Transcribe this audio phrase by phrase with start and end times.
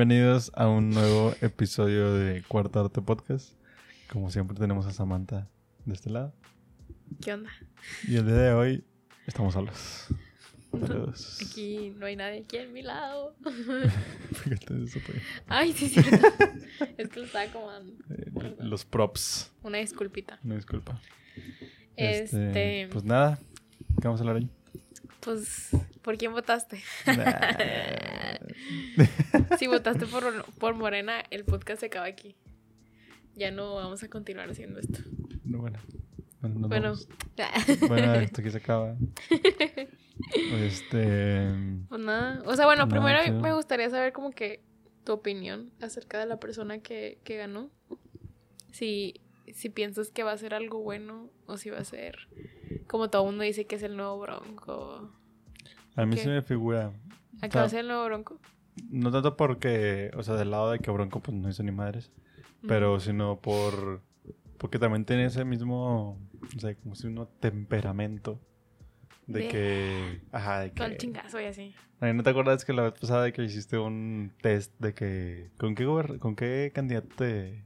[0.00, 3.52] bienvenidos a un nuevo episodio de Cuarto Arte Podcast.
[4.10, 5.46] Como siempre tenemos a Samantha
[5.84, 6.32] de este lado.
[7.20, 7.50] ¿Qué onda?
[8.08, 8.84] Y el día de hoy
[9.26, 10.06] estamos solos.
[10.70, 11.38] Saludos.
[11.46, 13.36] Aquí no hay nadie aquí a mi lado.
[14.32, 15.16] Fíjate, eso fue.
[15.46, 16.16] Ay, sí, cierto.
[16.96, 17.92] es que lo estaba acomodando.
[18.08, 19.52] Eh, los props.
[19.62, 20.38] Una disculpita.
[20.42, 20.98] Una disculpa.
[21.94, 23.38] Este, Pues nada,
[24.00, 24.48] ¿qué vamos a hablar hoy?
[25.20, 25.70] Pues,
[26.02, 26.82] ¿por quién votaste?
[27.06, 28.38] Nah.
[29.58, 32.36] si votaste por, por Morena, el podcast se acaba aquí.
[33.34, 35.00] Ya no vamos a continuar haciendo esto.
[35.44, 35.78] No, bueno.
[36.42, 36.94] Bueno,
[37.88, 38.96] Bueno, esto aquí se acaba.
[40.62, 41.48] Este.
[41.88, 42.42] pues nada.
[42.46, 44.62] O sea, bueno, primero me gustaría saber como que
[45.04, 47.70] tu opinión acerca de la persona que, que ganó.
[48.72, 49.20] Si,
[49.52, 52.28] si piensas que va a ser algo bueno o si va a ser
[52.90, 55.12] como todo el mundo dice que es el nuevo Bronco.
[55.94, 56.22] A mí ¿Qué?
[56.22, 56.92] se me figura.
[57.40, 58.40] ¿Acá va a ser el nuevo Bronco?
[58.90, 62.10] No tanto porque, o sea, del lado de que Bronco pues no hizo ni madres,
[62.66, 64.02] pero sino por
[64.58, 66.18] porque también tiene ese mismo,
[66.56, 68.40] o sea, como si uno temperamento
[69.26, 70.96] de De- que, ajá, de el que.
[70.96, 71.74] chingazo y así.
[72.00, 75.84] ¿No te acuerdas que la vez pasada que hiciste un test de que con qué
[76.18, 77.64] con qué candidato te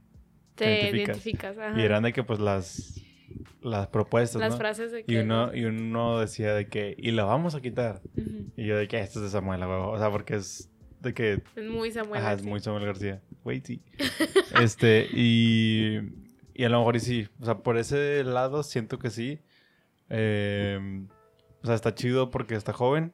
[0.55, 1.25] Te identificas?
[1.25, 1.57] identificas.
[1.57, 1.79] ajá.
[1.79, 3.01] y eran de que pues las
[3.61, 4.57] las propuestas, Las ¿no?
[4.57, 5.13] frases de que.
[5.13, 8.01] Y uno y uno decía de que y la vamos a quitar.
[8.17, 8.51] Ujú.
[8.57, 9.91] Y yo de que esto es de Samuel, huevo.
[9.91, 10.69] o sea, porque es
[11.01, 12.21] de que Es muy Samuel.
[12.21, 12.49] Ajá, es García.
[12.49, 13.21] muy Samuel García.
[13.43, 13.81] Güey, sí.
[14.61, 15.99] este, y,
[16.53, 17.27] y a lo mejor y sí.
[17.39, 19.39] O sea, por ese lado siento que sí.
[20.09, 21.05] Eh,
[21.61, 23.13] o sea, está chido porque está joven.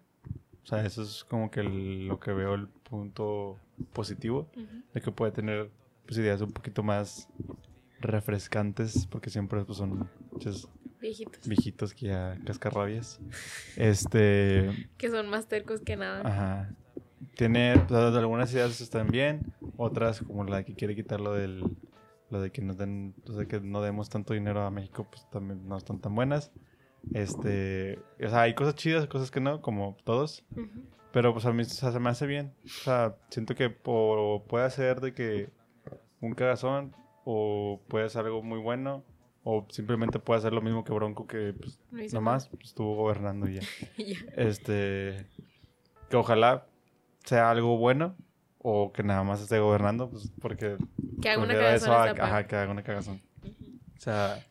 [0.64, 3.58] O sea, eso es como que el- lo que veo el punto
[3.94, 4.50] positivo.
[4.56, 4.84] Ujú.
[4.94, 5.70] De que puede tener
[6.06, 7.28] pues, ideas un poquito más
[8.02, 9.08] refrescantes.
[9.08, 11.48] Porque siempre pues, son muchos Viejitos.
[11.48, 13.20] viejitos que ya cascarrabias.
[13.78, 14.90] Este...
[14.98, 16.22] Que son más tercos que nada.
[16.28, 16.76] Ajá.
[17.36, 21.64] Tiene, pues, algunas ideas están bien, otras como la que quiere quitar lo del,
[22.30, 25.68] lo de que nos den, sea, que no demos tanto dinero a México, pues también
[25.68, 26.52] no están tan buenas.
[27.14, 30.68] Este, o sea, hay cosas chidas, cosas que no, como todos, Ujú.
[31.12, 32.54] pero pues a mí o sea, se me hace bien.
[32.66, 35.50] O sea, siento que po- puede ser de que
[36.20, 36.96] un cagazón
[37.26, 39.04] o puede ser algo muy bueno
[39.44, 41.80] o simplemente puede hacer lo mismo que Bronco que pues,
[42.14, 43.62] nomás pues, estuvo gobernando y ya.
[44.36, 45.26] Este.
[46.10, 46.68] Que ojalá
[47.26, 48.16] sea algo bueno.
[48.64, 50.10] O que nada más esté gobernando.
[50.12, 50.78] Pues porque.
[51.22, 53.22] Que haga una conlleva cagazón a- esta pa- Ajá, que haga una cagazón.
[53.98, 54.46] O sea.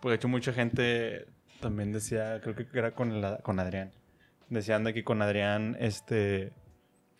[0.00, 1.26] Pues de hecho, mucha gente
[1.60, 2.40] también decía.
[2.40, 3.92] Creo que era con, la- con Adrián.
[4.48, 6.52] Decían de que con Adrián, este.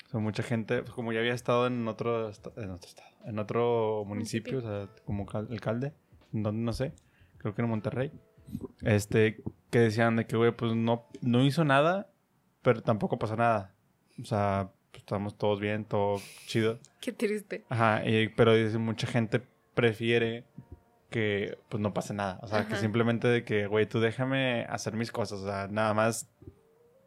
[0.06, 3.38] O sea, mucha gente, pues, como ya había estado en otro, en otro estado, en
[3.38, 5.92] otro municipio, o sea, como cal- alcalde,
[6.32, 6.92] en donde no sé,
[7.38, 8.12] creo que en Monterrey,
[8.82, 12.10] este, que decían de que, güey, pues no, no hizo nada,
[12.62, 13.75] pero tampoco pasó nada.
[14.20, 16.78] O sea, pues, estamos todos bien, todo chido.
[17.00, 17.64] Qué triste.
[17.69, 19.41] Ajá, y- pero dice, mucha gente
[19.75, 20.44] prefiere
[21.10, 22.38] que pues no pase nada.
[22.42, 25.41] O sea, que simplemente de que, güey, tú déjame hacer mis cosas.
[25.41, 26.30] O sea, nada más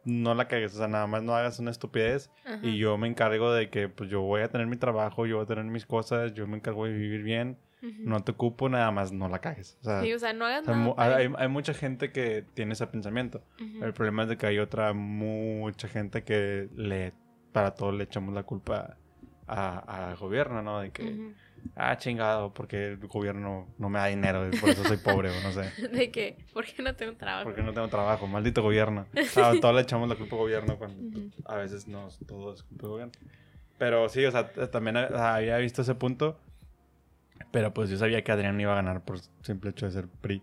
[0.04, 0.74] no la cagues.
[0.74, 2.30] O sea, nada más no hagas una estupidez.
[2.44, 2.58] Ajá.
[2.62, 5.44] Y yo me encargo de que pues yo voy a tener mi trabajo, yo voy
[5.44, 7.58] a tener mis cosas, yo me encargo de vivir bien.
[7.98, 9.76] No te ocupo, nada más no la cagues.
[9.82, 11.16] O sea, Sí, o sea, no hagas o sea, nada.
[11.16, 13.42] hay, hay mucha gente que tiene ese pensamiento.
[13.58, 17.12] El problema es de que hay otra mucha gente que le
[17.52, 18.96] para todo le echamos la culpa
[19.46, 20.80] a- al gobierno, ¿no?
[20.80, 21.34] De que.
[21.76, 25.52] Ah, chingado, porque el gobierno no me da dinero por eso soy pobre o no
[25.52, 25.70] sé.
[25.92, 27.44] De que, ¿por qué no tengo trabajo?
[27.44, 29.06] Porque no tengo trabajo, maldito gobierno.
[29.36, 31.30] Ah, todo le echamos la culpa al gobierno cuando Ujú.
[31.44, 33.12] a veces no todo es culpa del gobierno.
[33.78, 36.38] Pero sí, o sea, también había visto ese punto.
[37.50, 40.42] Pero pues yo sabía que Adrián iba a ganar por simple hecho de ser PRI.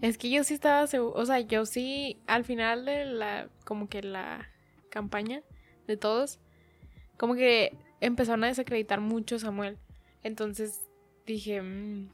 [0.00, 3.88] Es que yo sí estaba seguro, o sea, yo sí, al final de la, como
[3.88, 4.48] que la
[4.90, 5.42] campaña
[5.86, 6.38] de todos,
[7.16, 9.78] como que empezaron a desacreditar mucho a Samuel.
[10.22, 10.80] Entonces
[11.26, 12.08] dije, mm,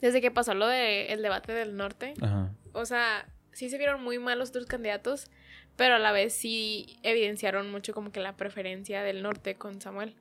[0.00, 2.52] desde que pasó lo del debate del norte, Ajá.
[2.72, 5.30] o sea, sí se vieron muy mal los otros candidatos,
[5.76, 10.14] pero a la vez sí evidenciaron mucho como que la preferencia del norte con Samuel.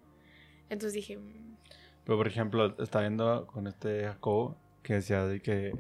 [0.70, 1.58] Entonces dije, mm,
[2.06, 5.74] Pero por ejemplo, estaba viendo con este Jacobo que decía de que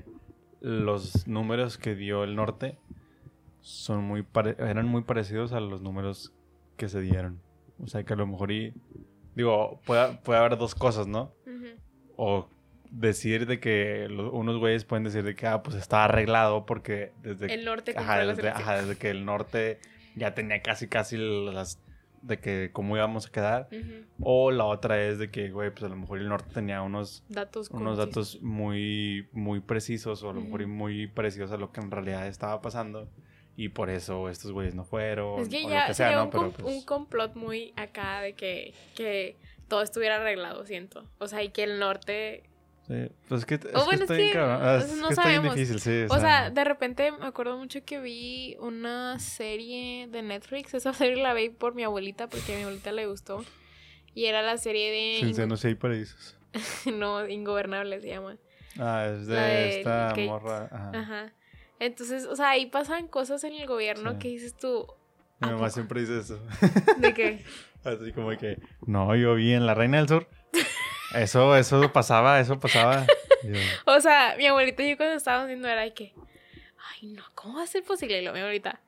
[0.61, 2.77] los números que dio el norte
[3.61, 6.33] son muy pare- eran muy parecidos a los números
[6.77, 7.41] que se dieron.
[7.79, 8.73] O sea que a lo mejor y
[9.35, 11.33] digo, puede, puede haber dos cosas, ¿no?
[12.17, 12.47] O
[12.91, 17.11] decir de que lo- unos güeyes pueden decir de que ah, pues está arreglado porque
[17.23, 18.55] desde el norte ajá, desde, elecciones.
[18.61, 19.79] ajá, desde que el norte
[20.15, 21.79] ya tenía casi casi las
[22.21, 23.67] de que cómo íbamos a quedar.
[24.21, 27.23] O la otra es de que, güey, pues a lo mejor el norte tenía unos,
[27.27, 30.73] Datos unos datos muy, muy precisos o a lo mejor y Ujú.
[30.73, 33.09] muy parecidos a lo que en realidad estaba pasando.
[33.55, 35.39] Y por eso estos güeyes no fueron.
[35.41, 36.23] Es que o ya lo que sea, sería ¿no?
[36.25, 41.07] un, Pero pues, un complot muy acá de que, que todo estuviera arreglado, siento.
[41.19, 42.43] O sea, y que el norte
[42.87, 44.37] Sí, pues es que, es bueno, es que.
[44.37, 45.55] Ah, es que no sabemos.
[45.55, 46.05] difícil, sí.
[46.09, 50.73] O sea, de repente me acuerdo mucho que vi una serie de Netflix.
[50.73, 53.45] Esa serie la vi por mi abuelita porque a mi abuelita le gustó.
[54.13, 55.25] Y era la serie de...
[55.25, 56.37] Sin senos y hay paraísos.
[56.93, 58.37] no, Ingobernable se llama.
[58.77, 60.65] Ah, es de, de esta morra.
[60.65, 60.91] Ajá.
[60.93, 61.33] Ajá.
[61.85, 64.19] Entonces, o sea, ahí pasan cosas en el gobierno Sí.
[64.19, 64.87] que dices tú...
[65.39, 65.69] Mi ¿a mamá poco?
[65.71, 66.39] siempre dice eso.
[66.97, 67.43] ¿De qué?
[67.83, 70.27] Así como que, no, yo vi en La Reina del Sur.
[71.13, 73.05] Eso, eso pasaba, eso pasaba.
[73.43, 76.13] Yo, O sea, mi abuelita y yo cuando estábamos viendo era de que...
[77.01, 78.21] Ay, no, ¿cómo va a ser posible?
[78.21, 78.79] Y lo mi abuelita...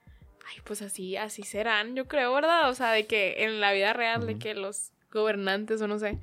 [0.48, 2.70] Ay, pues así, así serán, yo creo, ¿verdad?
[2.70, 6.20] O sea, de que en la vida real, de que los gobernantes o no sé.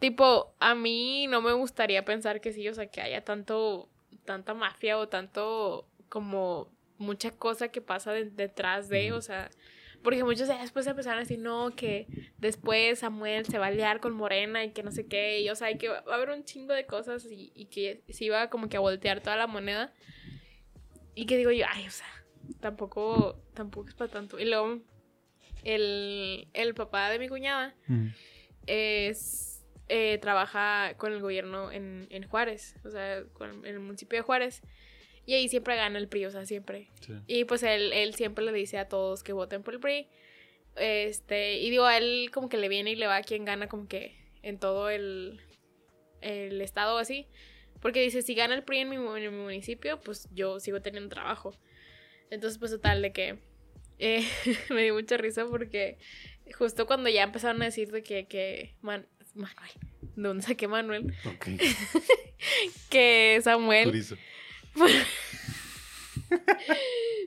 [0.00, 3.88] Tipo, a mí no me gustaría pensar que sí, o sea, que haya tanto,
[4.24, 9.50] tanta mafia o tanto como mucha cosa que pasa de- detrás de, o sea,
[10.02, 12.06] porque muchos después empezaron a decir, no, que
[12.38, 15.54] después Samuel se va a liar con Morena y que no sé qué, y o
[15.56, 18.50] sea, y que va a haber un chingo de cosas y, y que se iba
[18.50, 19.92] como que a voltear toda la moneda.
[21.14, 22.06] Y que digo yo, ay, o sea,
[22.60, 24.38] tampoco, tampoco es para tanto.
[24.38, 24.80] Y luego,
[25.62, 28.08] el, el papá de mi cuñada mm,
[28.66, 29.53] es
[29.88, 34.62] eh, trabaja con el gobierno en, en Juárez, o sea, con el municipio de Juárez.
[35.26, 36.88] Y ahí siempre gana el PRI, o sea, siempre.
[37.00, 37.14] sí.
[37.26, 40.08] Y pues él, él siempre le dice a todos que voten por el PRI.
[40.76, 43.68] Este, y digo, a él como que le viene y le va a quien gana
[43.68, 45.40] como que en todo el,
[46.20, 47.26] el estado así.
[47.80, 51.08] Porque dice, si gana el PRI en mi, en mi municipio, pues yo sigo teniendo
[51.10, 51.54] trabajo.
[52.30, 53.38] Entonces, pues total, de que
[53.98, 54.26] eh,
[54.70, 55.98] me dio mucha risa porque
[56.58, 59.70] justo cuando ya empezaron a decir de que, que Man- Manuel,
[60.00, 61.14] ¿de dónde saqué Manuel?
[62.90, 63.86] Que Samuel...
[63.86, 64.16] Chorizo.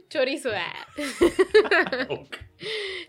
[0.09, 0.50] Chorizo.
[0.54, 0.88] ah.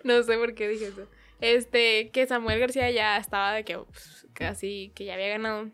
[0.05, 1.09] No sé por qué dije eso.
[1.41, 5.71] Este, que Samuel García ya estaba de que pues, casi que ya había ganado.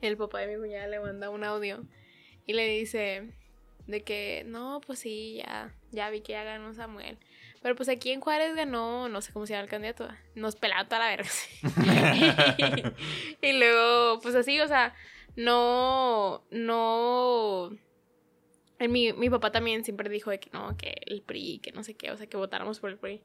[0.00, 1.84] El papá de mi cuñada le manda un audio
[2.46, 3.32] y le dice
[3.86, 7.18] de que no, pues sí, ya, ya vi que ya ganó Samuel.
[7.62, 10.84] Pero pues aquí en Juárez ganó, no sé cómo se llama el candidato, nos pelaba
[10.86, 11.30] toda la verga.
[13.42, 14.94] y luego, pues así, o sea,
[15.36, 17.70] no, no.
[18.80, 21.96] Mi, mi papá también siempre dijo de que no, que el PRI, que no sé
[21.96, 23.22] qué, o sea, que votáramos por el PRI.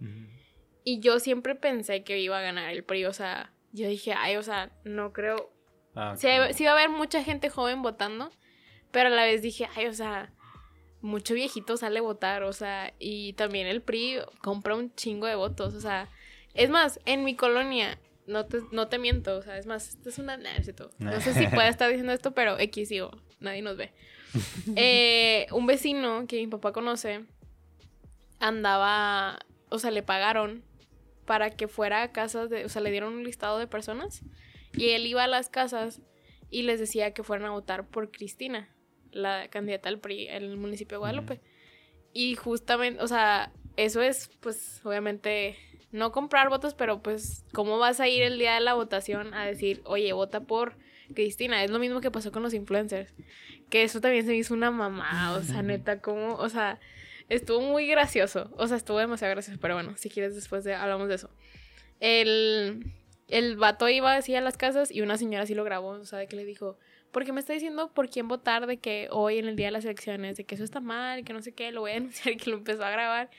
[0.83, 4.35] Y yo siempre pensé que iba a ganar el PRI, o sea, yo dije, ay,
[4.35, 5.53] o sea, no creo.
[5.95, 8.31] ah, Sí, va a haber mucha gente joven votando,
[8.91, 10.32] pero a la vez dije, ay, o sea,
[11.03, 15.35] mucho viejito sale a votar, o sea, y también el PRI compra un chingo de
[15.35, 16.09] votos, o sea,
[16.53, 20.09] es más, en mi colonia, no te, no te miento, o sea, es más, esto
[20.09, 20.37] es una...
[20.37, 20.91] nah, no es cierto.
[20.99, 23.91] No sé si pueda estar diciendo esto, pero X, digo, nadie nos ve.
[24.75, 27.23] Eh, un vecino que mi papá conoce
[28.39, 29.37] andaba,
[29.69, 30.63] o sea, le pagaron
[31.25, 34.23] para que fuera a casas de, o sea, le dieron un listado de personas
[34.73, 36.01] y él iba a las casas
[36.49, 38.73] y les decía que fueran a votar por Cristina,
[39.13, 41.41] la candidata al PRI en el municipio de Guadalupe.
[42.13, 45.57] Y justamente, o sea, eso es, pues, obviamente,
[45.91, 49.45] no comprar votos, pero pues, ¿cómo vas a ir el día de la votación a
[49.45, 50.75] decir, oye, vota por
[51.13, 51.63] Cristina?
[51.63, 53.13] Es lo mismo que pasó con los influencers.
[53.69, 56.79] Que eso también se me hizo una mamá, o sea, neta, como, o sea,
[57.29, 58.51] estuvo muy gracioso.
[58.57, 61.29] O sea, estuvo demasiado gracioso, pero bueno, si quieres después de, hablamos de eso.
[61.99, 62.93] El,
[63.27, 66.19] el vato iba así a las casas y una señora sí lo grabó, o sea,
[66.19, 66.77] de que le dijo,
[67.13, 69.71] ¿por qué me está diciendo por quién votar de que hoy en el día de
[69.71, 72.33] las elecciones, de que eso está mal, que no sé qué, lo voy a denunciar
[72.33, 73.29] y que lo empezó a grabar?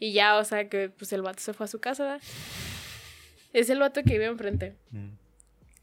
[0.00, 2.22] Y ya, o sea, que pues el vato se fue a su casa, ¿verdad?
[3.52, 4.74] Es el vato que vive enfrente.
[4.90, 5.10] Mm.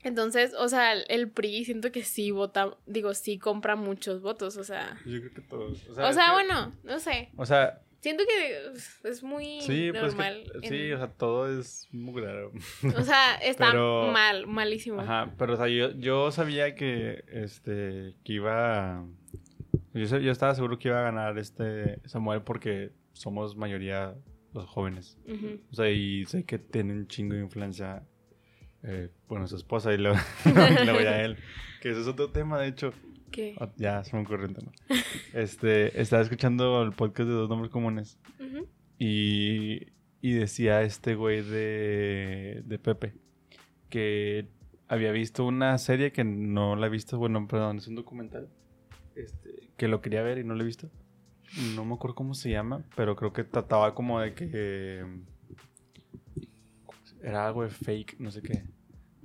[0.03, 4.63] Entonces, o sea, el PRI siento que sí vota, digo, sí compra muchos votos, o
[4.63, 4.97] sea...
[5.05, 5.85] Yo creo que todos.
[5.89, 7.29] O O sea, que- bueno, no sé.
[7.35, 10.43] O sea, Siento que es muy sí, pues normal.
[10.61, 12.53] que, en- sí, o sea, todo es muy raro.
[12.97, 15.01] o sea, está pero- mal, malísimo.
[15.01, 19.03] Ajá, pero o sea, yo, yo sabía que este que iba
[19.93, 24.15] yo, yo estaba seguro que iba a ganar este Samuel porque somos mayoría
[24.53, 25.17] los jóvenes.
[25.71, 28.03] O sea, y sé que tiene un chingo de influencia
[28.83, 30.17] eh, bueno, su esposa y luego,
[30.85, 31.37] luego ya él,
[31.81, 32.93] que ese es otro tema, de hecho.
[33.31, 33.55] ¿Qué?
[33.59, 34.71] Ah, Ya, se me ocurrió un tema.
[35.33, 38.17] Este, estaba escuchando el podcast de Dos Nombres Comunes
[38.97, 39.87] y,
[40.21, 43.13] y decía este güey de, de Pepe
[43.89, 44.47] que
[44.87, 48.49] había visto una serie que no la he visto, bueno, perdón, es un documental
[49.15, 50.89] este, que lo quería ver y no lo he visto.
[51.75, 55.05] No me acuerdo cómo se llama, pero creo que trataba como de que
[57.21, 58.63] era algo de fake, no sé qué.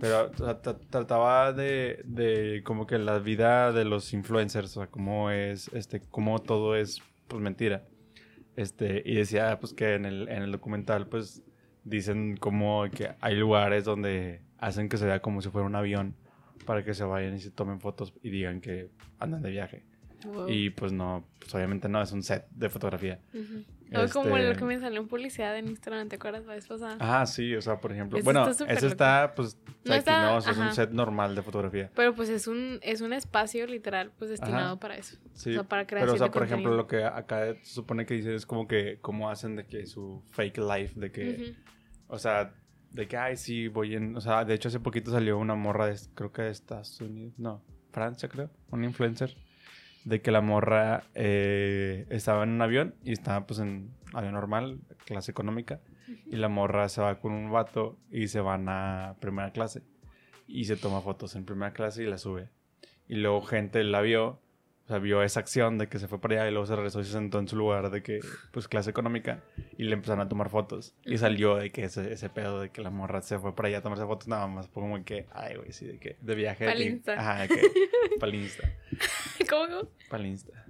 [0.02, 4.80] Pero o sea, tra- trataba de, de como que la vida de los influencers, o
[4.80, 7.85] sea, cómo es, este, cómo todo es, pues, mentira.
[8.56, 11.44] Este, y decía, pues, que en el, en el documental, pues,
[11.85, 16.16] dicen como que hay lugares donde hacen que se vea como si fuera un avión
[16.66, 18.90] para que se vayan y se tomen fotos y digan que
[19.21, 19.85] andan de viaje.
[20.26, 20.49] Wow.
[20.49, 23.21] Y pues no, pues obviamente no, es un set de fotografía.
[23.35, 23.64] Ujú.
[23.94, 26.66] O como Este- lo que me salió en publicidad en Instagram, ¿te acuerdas la vez
[26.66, 26.96] pasada?
[27.00, 28.18] Ah, sí, o sea, por ejemplo.
[28.18, 31.42] Eso bueno, eso está, pues, No está- no, o sea, es un set normal de
[31.42, 31.90] fotografía.
[31.94, 34.80] Pero pues es un, es un espacio literal pues destinado Ajá.
[34.80, 35.16] para eso.
[35.34, 38.06] Sí, O sea, para pero, creación o sea, por ejemplo, lo que acá se supone
[38.06, 42.14] que dice es como que, cómo hacen de que su fake life, de que, Ujú.
[42.14, 42.52] o sea,
[42.90, 45.87] de que, ay, sí, voy en, o sea, de hecho hace poquito salió una morra
[45.87, 49.34] de, creo que de Estados Unidos, no, Francia, creo, una influencer,
[50.04, 54.80] de que la morra eh, estaba en un avión y estaba, pues, en avión normal,
[55.04, 55.80] clase económica,
[56.26, 59.82] y la morra se va con un vato y se van a primera clase
[60.47, 62.50] y se toma fotos en primera clase y la sube.
[63.09, 64.40] Y luego gente la vio,
[64.92, 67.04] sea, vio esa acción de que se fue para allá y luego se regresó y
[67.04, 68.20] se sentó en su lugar de que,
[68.50, 69.42] pues, clase económica
[69.76, 70.94] y le empezaron a tomar fotos.
[71.04, 73.78] Y salió de que ese, ese pedo de que la morra se fue para allá
[73.78, 76.64] a tomarse fotos, nada más, como que, ay, güey, sí, de que, de viaje.
[76.64, 77.12] de Pa'l que- Insta.
[77.14, 77.62] Ajá, de que,
[78.20, 78.68] pa'l Insta.
[79.49, 79.88] ¿Cómo, cómo?
[80.11, 80.66] Pa'l Insta.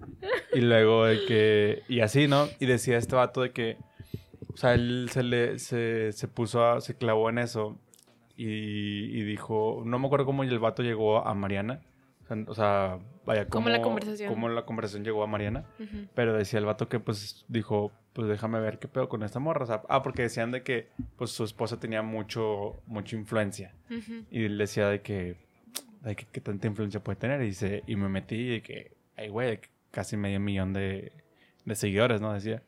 [0.53, 1.83] Y luego de que.
[1.89, 2.49] Y así, ¿no?
[2.61, 3.77] Y decía este vato de que.
[4.53, 5.59] O sea, él se le.
[5.59, 6.81] Se, se puso a.
[6.81, 7.79] Se clavó en eso.
[8.37, 8.47] Y,
[9.19, 9.83] y dijo.
[9.85, 11.81] No me acuerdo cómo el vato llegó a Mariana.
[12.47, 14.33] O sea, vaya, ¿Cómo la conversación?
[14.33, 15.65] Cómo la conversación llegó a Mariana.
[16.15, 17.93] Pero decía el vato que, pues, dijo.
[18.13, 19.65] Pues déjame ver qué pedo con esta morra.
[19.65, 20.91] O sea, ah, porque decían de que.
[21.17, 22.83] Pues su esposa tenía mucho.
[22.87, 23.75] Mucha influencia.
[24.31, 25.37] Y él decía de que,
[26.03, 27.41] de que qué tanta influencia puede tener.
[27.43, 29.61] Y, dice, y me metí y de que, ay, güey,
[29.91, 31.13] casi medio millón de,
[31.65, 32.33] de seguidores, ¿no?
[32.33, 32.63] Decía.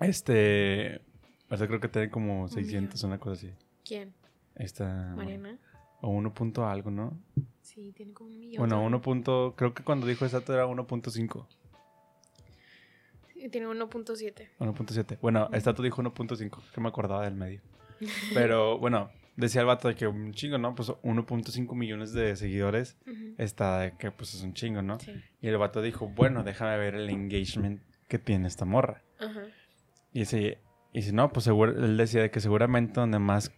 [0.00, 1.00] Este.
[1.48, 3.52] Ahorita creo que tiene como 600, una cosa así.
[3.84, 4.12] ¿Quién?
[4.54, 5.14] Esta.
[5.16, 5.58] ¿Mariana?
[6.00, 7.18] O 1 punto algo, ¿no?
[7.60, 8.58] Sí, tiene como un millón.
[8.58, 8.86] Bueno, ¿no?
[8.86, 9.54] 1 punto.
[9.56, 11.46] Creo que cuando dijo esa era 1.5.
[13.32, 14.48] Sí, Tiene 1.7.
[14.58, 15.18] 1.7.
[15.20, 17.60] Bueno, esta tú dijo 1.5, que me acordaba del medio.
[18.34, 20.74] Pero bueno, decía el vato de que un chingo, ¿no?
[20.74, 22.96] Pues 1.5 millones de seguidores.
[23.06, 23.34] Ujú.
[23.38, 24.98] Está de que pues es un chingo, ¿no?
[25.00, 25.12] Sí.
[25.40, 29.02] Y el vato dijo, bueno, déjame ver el engagement que tiene esta morra.
[29.18, 29.42] Ajá.
[30.12, 30.58] Y dice,
[30.92, 33.52] y si no, pues seguro, él decía de que seguramente donde más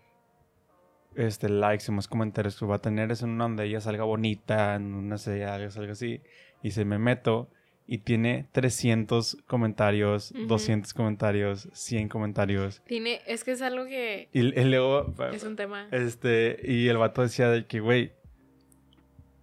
[1.16, 4.04] este, likes y más comentarios que va a tener es en una donde ella salga
[4.04, 6.20] bonita, en una serie, algo, algo así.
[6.62, 7.50] Y se me meto
[7.86, 10.46] y tiene 300 comentarios, Ujú.
[10.46, 12.82] 200 comentarios, 100 comentarios.
[12.86, 15.88] Tiene, es que es algo que Y, y luego, es un tema.
[15.90, 18.12] este, y el vato decía de que, güey,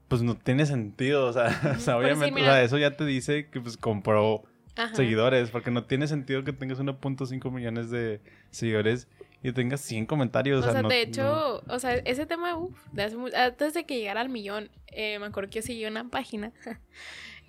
[0.08, 2.54] pues no tiene sentido, o sea, o sea sí, obviamente, o mira.
[2.54, 4.44] sea, eso ya te dice que pues compró
[4.78, 4.96] Ajá.
[4.96, 8.22] seguidores, porque no tiene sentido que tengas 1.5 millones de
[8.52, 9.10] seguidores
[9.44, 10.66] y tengas 100 comentarios.
[10.66, 13.74] O sea, no- de no- hecho, o sea, ese tema, uf, de hace mu- antes
[13.74, 16.52] de que llegara al millón, eh, me acuerdo que yo seguí una página.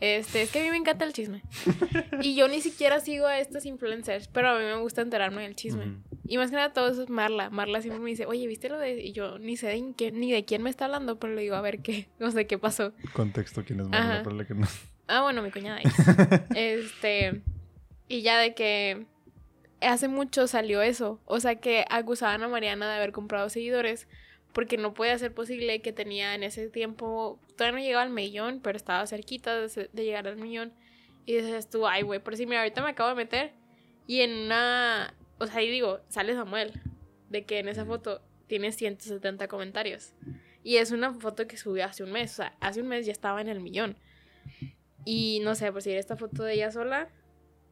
[0.00, 1.42] Este, es que a mí me encanta el chisme.
[2.23, 5.57] Y yo ni siquiera sigo a estos influencers, pero a mí me gusta enterarme del
[5.57, 5.87] chisme.
[5.87, 5.97] Ujú.
[6.28, 7.50] Y más que nada todo eso es Marla.
[7.50, 9.00] Marla siempre me dice, oye, ¿viste lo de...?
[9.02, 11.57] Y yo ni sé de quién, ni de quién me está hablando, pero le digo,
[11.57, 12.92] a ver qué, no sé qué pasó.
[13.12, 13.88] Contexto, quién es.
[13.88, 14.68] Marla, para la que no.
[15.09, 15.80] Ah, bueno, mi cuñada.
[15.80, 15.92] X.
[16.54, 17.42] este.
[18.07, 19.04] Y ya de que
[19.80, 21.20] hace mucho salió eso.
[21.25, 24.08] O sea que acusaban a Mariana de haber comprado seguidores.
[24.52, 27.38] Porque no puede ser posible que tenía en ese tiempo.
[27.56, 30.73] Todavía no llegaba al millón, pero estaba cerquita de, de llegar al millón.
[31.26, 33.52] Y dices tú, ay, güey, por si mira, ahorita me acabo de meter.
[34.06, 35.14] Y en una.
[35.38, 36.73] O sea, ahí digo, sale Samuel.
[37.28, 40.14] De que en esa foto tiene 170 comentarios.
[40.64, 42.32] Y es una foto que subió hace un mes.
[42.32, 43.97] O sea, hace un mes ya estaba en el millón.
[45.04, 47.08] Y no sé, por si esta foto de ella sola,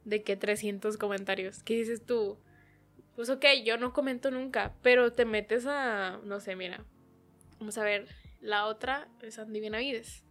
[0.07, 1.63] de que 300 comentarios.
[1.63, 2.37] ¿Qué dices tú?
[3.15, 6.85] Pues ok, yo no comento nunca, pero te metes a, no sé, mira.
[7.59, 8.07] Vamos a ver,
[8.39, 10.23] la otra es Andy Benavides.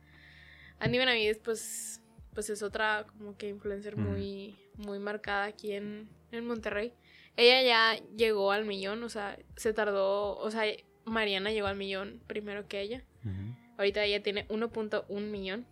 [0.78, 2.00] Andy Benavides, pues,
[2.32, 6.94] pues es otra como que influencer muy, muy marcada aquí en, en Monterrey.
[7.36, 10.64] Ella ya llegó al millón, o sea, se tardó, o sea,
[11.04, 13.04] Mariana llegó al millón primero que ella.
[13.76, 15.66] Ahorita ella tiene 1.1 millón.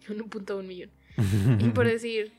[0.08, 0.90] 1.1 millón.
[1.60, 2.37] Y por decir.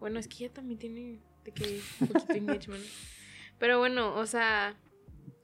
[0.00, 2.84] Bueno, es que ella también tiene de que poquito engagement.
[3.58, 4.76] Pero bueno, o sea,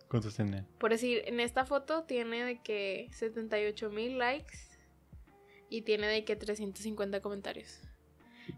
[0.09, 0.65] ¿Cuántos tiene?
[0.79, 4.57] por decir, en esta foto tiene de que 78 mil likes
[5.69, 7.81] y tiene de que 350 comentarios.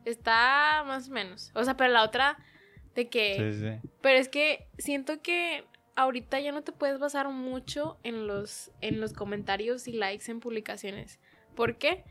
[0.05, 1.51] Está más o menos.
[1.55, 2.37] O sea, pero la otra
[2.95, 3.89] de que Sí, sí, sí.
[4.03, 9.01] pero es que siento que ahorita ya no te puedes basar mucho en los, en
[9.01, 11.19] los comentarios y likes en publicaciones.
[11.55, 12.05] ¿Por qué?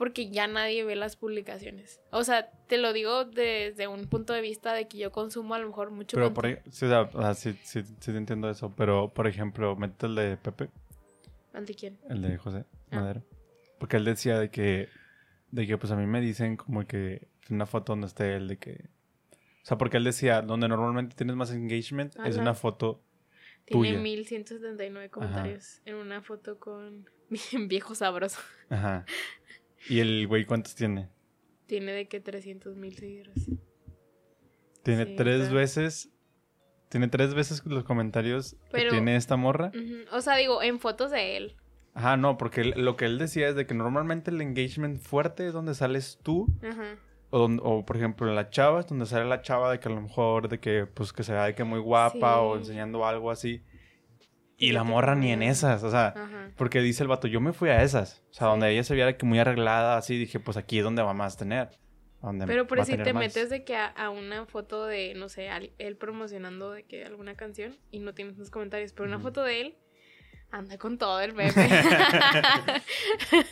[0.00, 2.00] Porque ya nadie ve las publicaciones.
[2.10, 5.58] O sea, te lo digo desde un punto de vista de que yo consumo a
[5.58, 6.88] lo mejor mucho Pero por sí, o
[7.20, 10.70] sea, sí, sí, sí te entiendo eso, pero por ejemplo, mete el de Pepe,
[11.52, 11.98] ¿Ante quién?
[12.08, 12.96] el de José Ah.
[12.96, 13.22] Madero.
[13.78, 14.88] Porque él decía de que,
[15.50, 18.56] de que pues a mí me dicen como que una foto donde esté él de
[18.56, 18.88] que...
[19.62, 23.02] O sea, porque él decía, donde normalmente tienes más engagement es una foto
[23.66, 24.00] Tiene tuya.
[24.00, 27.04] 1179 comentarios en una foto con
[27.68, 28.40] viejo sabroso.
[28.70, 29.04] Ajá.
[29.88, 31.08] ¿Y el güey cuántos tiene?
[31.66, 33.50] Tiene de que 300 mil seguidores.
[34.82, 36.10] Tiene Sí, tres veces...
[36.88, 39.70] Tiene tres veces los comentarios Pero- que tiene esta morra.
[40.12, 41.56] O sea, digo, en fotos de él.
[41.94, 45.46] Ajá, no, porque él- lo que él decía es de que normalmente el engagement fuerte
[45.46, 46.96] es donde sales tú Ajá.
[47.32, 50.00] O, o, por ejemplo en la chava, donde sale la chava de que a lo
[50.00, 53.62] mejor de que pues que se vea de que muy guapa o enseñando algo así.
[54.62, 56.50] Y la morra ni en esas, o sea, Ajá.
[56.56, 58.22] porque dice el vato, yo me fui a esas.
[58.30, 61.02] O sea, donde ella se viera que muy arreglada así, dije, pues aquí es donde
[61.02, 61.70] va más a tener.
[62.20, 63.22] Donde Pero por si te más.
[63.24, 67.06] metes de que a, a una foto de, no sé, al- él promocionando de que
[67.06, 69.78] alguna canción y no tienes los comentarios, pero una foto de él,
[70.50, 71.54] anda con todo el bebé.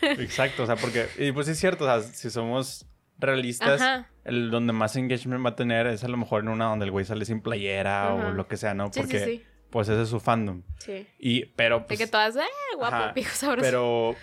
[0.03, 2.87] Exacto, o sea, porque y pues es cierto, o sea, si somos
[3.19, 4.09] realistas, Ajá.
[4.25, 6.91] el donde más engagement va a tener es a lo mejor en una donde el
[6.91, 8.93] güey sale sin playera o lo que sea, ¿no?
[8.93, 9.45] Sí, Porque sí, sí.
[9.70, 10.62] Pues ese es su fandom.
[10.78, 11.06] Sí.
[11.18, 12.40] Y pero De pues que todas, ¡eh!
[12.76, 13.62] Guapo, Ajá, sabroso.
[13.62, 14.14] Pero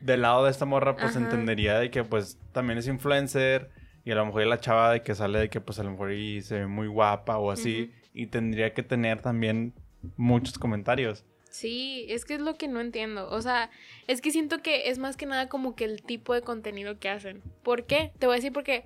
[0.00, 1.24] del lado de esta morra, pues Ajá.
[1.24, 3.70] entendería de que pues también es influencer
[4.04, 6.12] y a lo mejor la chava de que sale de que pues a lo mejor
[6.12, 9.74] y se ve muy guapa o así y tendría que tener también
[10.16, 11.24] muchos comentarios.
[11.50, 13.28] Sí, es que es lo que no entiendo.
[13.30, 13.70] O sea,
[14.06, 17.10] es que siento que es más que nada como que el tipo de contenido que
[17.10, 17.42] hacen.
[17.62, 18.12] ¿Por qué?
[18.18, 18.84] Te voy a decir porque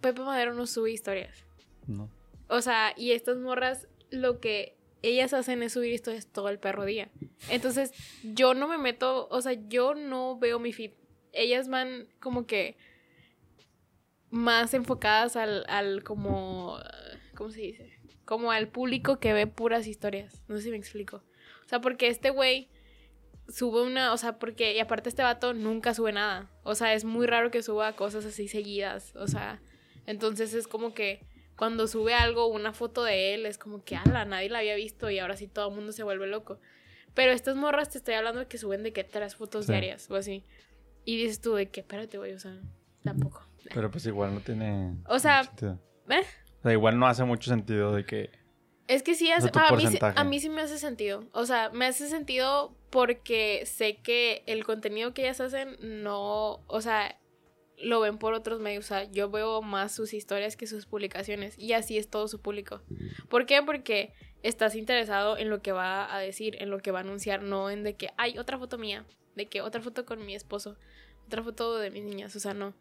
[0.00, 1.44] Pepe Madero no sube historias.
[1.86, 2.08] ¿no?
[2.48, 6.84] O sea, y estas morras, lo que ellas hacen es subir historias todo el perro
[6.84, 7.10] día.
[7.50, 10.92] Entonces, yo no me meto, o sea, yo no veo mi feed.
[11.32, 12.76] Ellas van como que
[14.30, 16.78] más enfocadas al, al como,
[17.34, 17.98] ¿cómo se dice?
[18.24, 20.42] Como al público que ve puras historias.
[20.48, 21.22] No sé si me explico.
[21.64, 22.68] O sea, porque este güey
[23.48, 26.50] sube una, o sea, porque, y aparte este vato nunca sube nada.
[26.62, 29.14] O sea, es muy raro que suba cosas así seguidas.
[29.16, 29.60] O sea,
[30.06, 31.20] entonces es como que
[31.58, 35.10] cuando sube algo, una foto de él, es como que, ala, nadie la había visto
[35.10, 36.60] y ahora sí todo el mundo se vuelve loco.
[37.14, 39.72] Pero estas morras te estoy hablando de que suben de que tres fotos Sí.
[39.72, 40.44] diarias o así.
[41.04, 42.56] Y dices tú de que, espérate, güey, o sea,
[43.02, 43.44] tampoco.
[43.74, 45.42] Pero pues igual no tiene O sea.
[46.08, 46.22] ¿Eh?
[46.60, 48.30] O sea, igual no hace mucho sentido de que
[48.86, 51.24] Es que sí, hace, mí, a mí sí me hace sentido.
[51.32, 56.80] O sea, me hace sentido porque sé que el contenido que ellas hacen no, o
[56.80, 57.18] sea,
[57.82, 58.84] lo ven por otros medios.
[58.84, 62.40] O sea, yo veo más sus historias que sus publicaciones y así es todo su
[62.40, 62.82] público.
[63.28, 63.62] ¿Por qué?
[63.62, 64.12] Porque
[64.42, 67.70] estás interesado en lo que va a decir, en lo que va a anunciar, no
[67.70, 69.04] en de que hay otra foto mía,
[69.36, 70.76] de que otra foto con mi esposo,
[71.26, 72.34] otra foto de mis niñas.
[72.36, 72.74] O sea, no.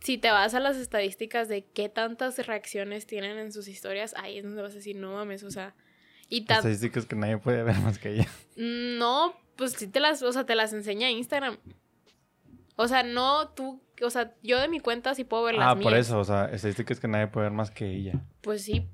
[0.00, 4.38] Si te vas a las estadísticas de qué tantas reacciones tienen en sus historias, ahí
[4.38, 5.74] es donde vas a decir, no mames, o sea.
[6.28, 8.28] Y tan- estadísticas que nadie puede ver más que ella.
[8.56, 11.58] no, pues sí te las, o sea, te las enseña Instagram.
[12.76, 15.74] O sea, no tú, o sea, yo de mi cuenta sí puedo ver las Ah,
[15.74, 15.82] mías.
[15.84, 18.22] por eso, o sea, estadísticas que nadie puede ver más que ella.
[18.42, 18.86] Pues sí,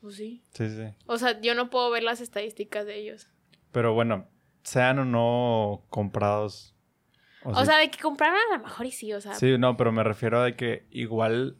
[0.00, 0.42] pues sí.
[0.52, 0.94] Sí, sí.
[1.06, 3.28] O sea, yo no puedo ver las estadísticas de ellos.
[3.72, 4.26] Pero bueno,
[4.62, 6.74] sean o no comprados.
[7.42, 9.34] O, sea, de que compraron a lo mejor y sí, o sea.
[9.34, 11.56] Sí, no, pero me refiero a de que igual,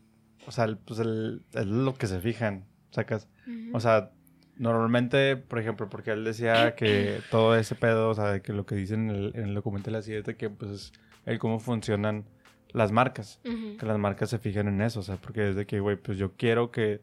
[0.47, 3.29] o sea, el- pues el, es lo que se fijan, sacas.
[3.73, 4.13] O sea,
[4.57, 8.67] normalmente, por ejemplo, porque él decía que todo ese pedo, o sea, de que lo
[8.67, 10.93] que dicen en el, en el documental así es de que, pues, es
[11.27, 12.25] el cómo funcionan
[12.73, 13.41] las marcas.
[13.45, 13.77] Ujú.
[13.77, 16.19] Que las marcas se fijan en eso, o sea, porque es de que, güey, pues
[16.19, 17.01] yo quiero que,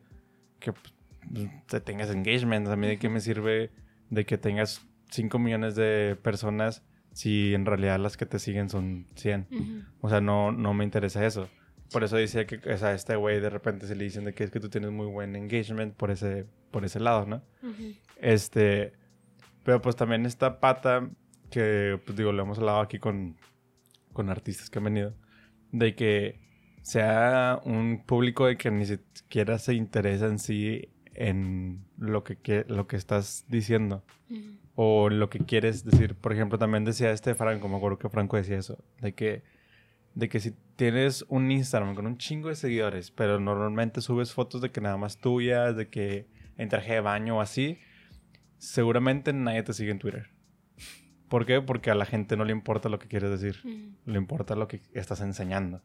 [0.59, 0.93] que pues,
[1.67, 2.67] te tengas engagement.
[2.67, 3.71] A mí de qué me sirve
[4.09, 9.07] de que tengas 5 millones de personas si en realidad las que te siguen son
[9.15, 9.47] 100.
[9.51, 9.83] Ujú.
[10.01, 11.49] O sea, no, no me interesa eso.
[11.91, 14.43] Por eso decía que o sea, este güey de repente se le dicen de que
[14.43, 17.41] es que tú tienes muy buen engagement por ese, por ese lado, ¿no?
[17.63, 17.93] Ujú.
[18.21, 18.93] Este,
[19.63, 21.09] pero pues también esta pata
[21.49, 23.37] que, pues digo, lo hemos hablado aquí con,
[24.17, 25.13] con artistas que han venido,
[25.71, 26.39] de que
[26.81, 32.87] sea un público de que ni siquiera se interesa en sí en lo que, lo
[32.87, 34.03] que estás diciendo
[34.73, 36.15] o lo que quieres decir.
[36.15, 39.43] Por ejemplo, también decía este Franco, me acuerdo que Franco decía eso, de que,
[40.15, 44.61] de que si tienes un Instagram con un chingo de seguidores, pero normalmente subes fotos
[44.61, 46.25] de que nada más tuyas, de que
[46.57, 47.77] en traje de baño o así,
[48.57, 50.36] seguramente nadie te sigue en Twitter.
[51.27, 51.61] ¿Por qué?
[51.61, 53.61] Porque a la gente no le importa lo que quieres decir,
[54.05, 55.81] le importa lo que estás enseñando.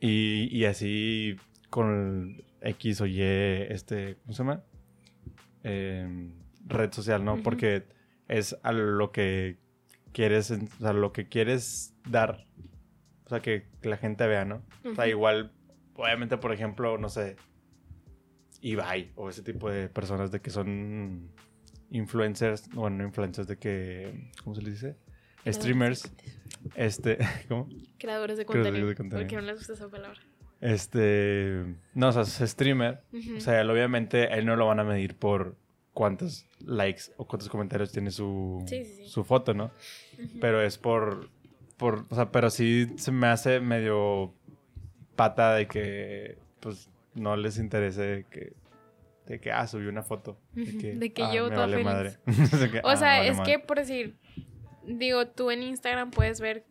[0.00, 1.36] Y, y así
[1.70, 4.64] con el X o Y, este, ¿cómo se llama?
[5.62, 6.32] Em,
[6.66, 7.42] red social, ¿no?
[7.42, 7.84] Porque
[8.28, 9.58] es a lo que
[10.12, 12.46] quieres, o sea, lo que quieres dar.
[13.24, 14.62] O sea, que, la gente vea, ¿no?
[14.84, 15.52] O sea, igual,
[15.94, 17.36] obviamente, por ejemplo, no sé,
[18.60, 21.30] Ibai o ese tipo de personas de que son
[21.90, 24.96] influencers, bueno, no influencers, de que, ¿cómo se les dice?
[25.52, 26.12] streamers,
[26.74, 27.18] este,
[27.48, 27.68] ¿cómo?
[27.98, 28.88] Creadores de Creadores contenido.
[28.88, 29.24] de contenido.
[29.24, 30.20] Porque no les gusta esa palabra.
[30.60, 33.02] Este, no, o sea, es streamer.
[33.36, 35.56] O sea, él, obviamente, él no lo van a medir por
[35.92, 39.08] cuántos likes o cuántos comentarios tiene su, Sí, sí, sí.
[39.08, 39.70] su foto, ¿no?
[40.40, 41.28] Pero es por,
[41.76, 44.32] por, o sea, pero sí se me hace medio
[45.14, 48.52] pata de que, pues, no les interese que,
[49.26, 50.38] de que, ah, subí una foto.
[50.56, 52.16] Ujú, de que ah, yo me vale madre.
[52.26, 53.52] De que, O ah, sea, vale es madre.
[53.52, 54.16] que por decir,
[54.86, 56.64] digo, tú en Instagram puedes ver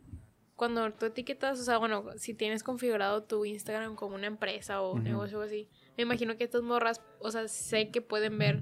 [0.55, 4.97] cuando tú etiquetas, o sea, bueno, si tienes configurado tu Instagram como una empresa o
[4.97, 8.61] negocio o así, me imagino que estas morras, o sea, sé que pueden ver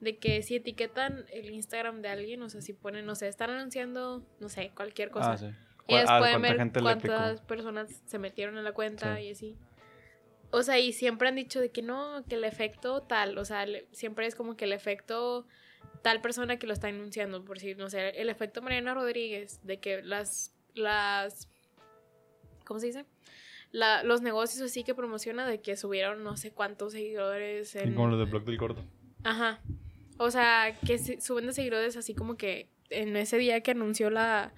[0.00, 3.50] de que si etiquetan el Instagram de alguien, o sea, si ponen, no sé, están
[3.50, 5.32] anunciando, no sé, cualquier cosa.
[5.32, 5.46] Ah, sí.
[5.86, 9.22] Ellas Ah, pueden ¿cuánta ver cuántas personas se metieron en la cuenta Sí.
[9.22, 9.56] y así.
[10.50, 13.66] O sea, y siempre han dicho de que no, que el efecto tal, o sea,
[13.66, 15.46] le- siempre es como que el efecto
[16.02, 19.78] tal persona que lo está anunciando, por decir, no sé, el efecto Mariana Rodríguez, de
[19.78, 21.48] que las, las,
[22.64, 23.04] ¿cómo se dice?
[23.72, 27.94] La, los negocios así que promociona de que subieron no sé cuántos seguidores en...
[27.94, 28.82] como los de Blog del Gordo.
[29.24, 29.60] Ajá.
[30.16, 34.52] O sea, que suben de seguidores así como que en ese día que anunció la.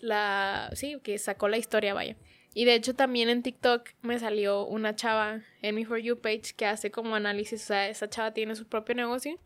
[0.00, 0.70] La.
[0.74, 2.16] Sí, que sacó la historia, vaya.
[2.54, 6.54] Y de hecho también en TikTok me salió una chava en mi For You page
[6.56, 7.62] que hace como análisis.
[7.62, 9.38] O sea, esa chava tiene su propio negocio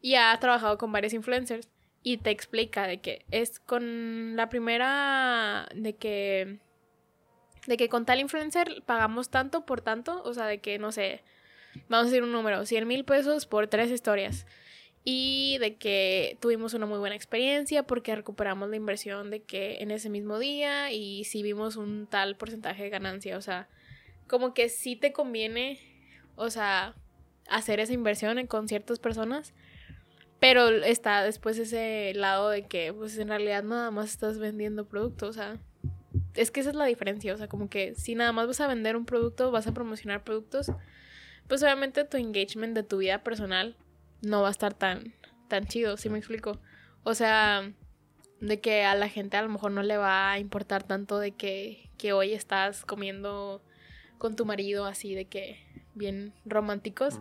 [0.00, 1.68] y ha trabajado con varios influencers.
[2.02, 5.68] Y te explica de que es con la primera.
[5.74, 6.58] de que.
[7.66, 10.22] de que con tal influencer pagamos tanto por tanto.
[10.24, 11.22] O sea, de que no sé
[11.88, 14.46] vamos a decir un número, 100 mil pesos por tres historias.
[15.04, 19.90] Y de que tuvimos una muy buena experiencia porque recuperamos la inversión de que en
[19.90, 23.36] ese mismo día y sí vimos un tal porcentaje de ganancia.
[23.36, 23.68] O sea,
[24.28, 25.80] como que sí te conviene,
[26.36, 26.94] o sea,
[27.48, 29.54] hacer esa inversión con ciertas personas.
[30.38, 35.30] Pero está después ese lado de que, pues en realidad nada más estás vendiendo productos.
[35.30, 35.58] O sea,
[36.34, 37.34] es que esa es la diferencia.
[37.34, 40.24] O sea, como que si nada más vas a vender un producto, vas a promocionar
[40.24, 40.70] productos,
[41.48, 43.76] pues obviamente tu engagement de tu vida personal
[44.22, 45.14] no va a estar tan,
[45.48, 46.58] tan chido, ¿sí me explico?
[47.04, 47.72] O sea,
[48.40, 51.32] de que a la gente a lo mejor no le va a importar tanto de
[51.32, 53.62] que, que hoy estás comiendo
[54.18, 55.58] con tu marido así de que
[55.94, 57.20] bien románticos.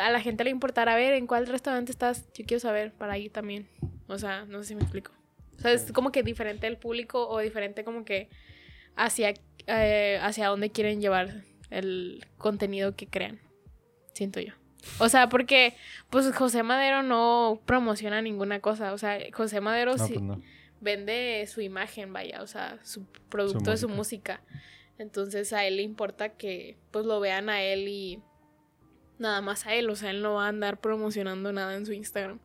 [0.00, 3.32] A la gente le importará ver en cuál restaurante estás, yo quiero saber para ir
[3.32, 3.68] también.
[4.08, 5.12] O sea, no sé si me explico.
[5.58, 8.28] O sea, es como que diferente el público o diferente como que
[8.94, 9.34] hacia,
[9.66, 13.40] eh, hacia dónde quieren llevar el contenido que crean.
[14.14, 14.54] Siento yo.
[14.98, 15.74] O sea, porque
[16.10, 18.92] pues José Madero no promociona ninguna cosa.
[18.92, 20.42] O sea, José Madero No, sí pues no.
[20.80, 24.40] vende su imagen, vaya, o sea, su producto de su música.
[24.98, 28.22] Entonces a él le importa que pues lo vean a él y
[29.18, 31.92] nada más a él, o sea, él no va a andar promocionando nada en su
[31.92, 32.38] Instagram.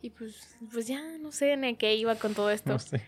[0.00, 2.72] Y pues, pues ya no sé ni a qué iba con todo esto.
[2.72, 3.02] No sé.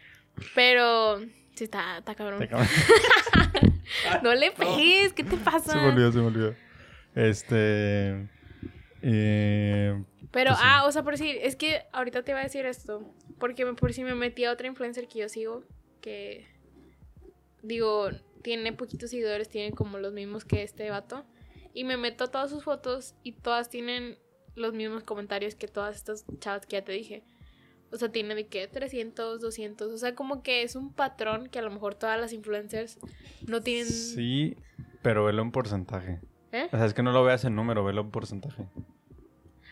[0.54, 1.18] Pero
[1.54, 2.38] sí está, está cabrón.
[2.38, 2.68] Te cabrón.
[4.22, 5.72] No le pegues, ¿qué te pasa?
[5.72, 6.54] Se me olvidó, se me olvidó.
[7.14, 8.28] Este.
[9.02, 12.66] eh, Pero, Pues ah, o sea, por decir, es que ahorita te iba a decir
[12.66, 13.02] esto.
[13.38, 15.64] Porque por si me metí a otra influencer que yo sigo,
[16.00, 16.46] que
[17.62, 18.08] digo,
[18.42, 21.24] tiene poquitos seguidores, tiene como los mismos que este vato.
[21.72, 24.18] Y me meto a todas sus fotos y todas tienen
[24.54, 27.24] los mismos comentarios que todas estas chavas que ya te dije.
[27.90, 29.92] O sea, tiene de que 300, 200.
[29.92, 32.98] O sea, como que es un patrón que a lo mejor todas las influencers
[33.46, 33.86] no tienen.
[33.86, 34.56] sí,
[35.02, 36.20] pero velo en porcentaje.
[36.54, 36.68] ¿Eh?
[36.72, 38.64] O sea, es que no lo veas en número, velo en porcentaje.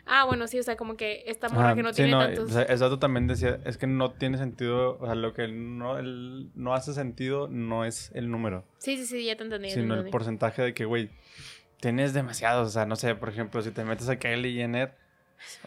[0.05, 2.19] Ah, bueno, sí, o sea, como que esta morra Ajá, que no sí, tiene no,
[2.19, 2.51] tantos.
[2.51, 5.97] o sea, dato también decía, es que no tiene sentido, o sea, lo que no,
[5.99, 9.71] el- no hace sentido no es el número, Sí, sí, sí, ya te entendí.
[9.71, 11.11] sino el porcentaje de que, güey,
[11.81, 14.93] tienes demasiados, o sea, no sé, por ejemplo, si te metes a Kylie Jenner,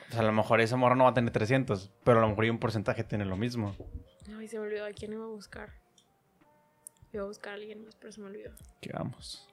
[0.10, 2.28] o sea, a lo mejor esa morra no va a tener 300, pero a lo
[2.28, 3.73] mejor y un porcentaje tiene lo mismo.
[4.38, 4.86] Ay, se me olvidó.
[4.86, 5.69] ¿A quién iba a buscar?
[7.13, 8.51] Iba a buscar a alguien más, pero se me olvidó.
[8.82, 9.47] Que vamos.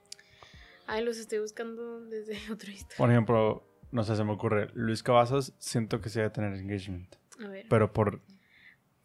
[0.86, 2.96] Ay, los estoy buscando desde otro Instagram.
[2.98, 7.14] Por ejemplo, no sé, se me ocurre, Luis Cavazos, siento que sí debe tener engagement,
[7.42, 7.66] A ver.
[7.68, 8.20] pero por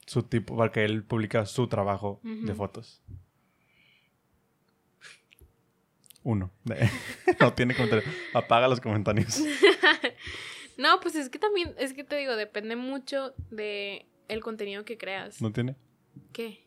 [0.06, 3.02] su tipo, porque él publica su trabajo de fotos.
[6.24, 6.52] Uno.
[7.40, 8.14] no tiene comentarios.
[8.34, 9.42] Apaga los comentarios.
[10.78, 14.96] No, pues es que también, es que te digo, depende mucho de el contenido que
[14.98, 15.42] creas.
[15.42, 15.76] ¿No tiene?
[16.32, 16.67] ¿Qué?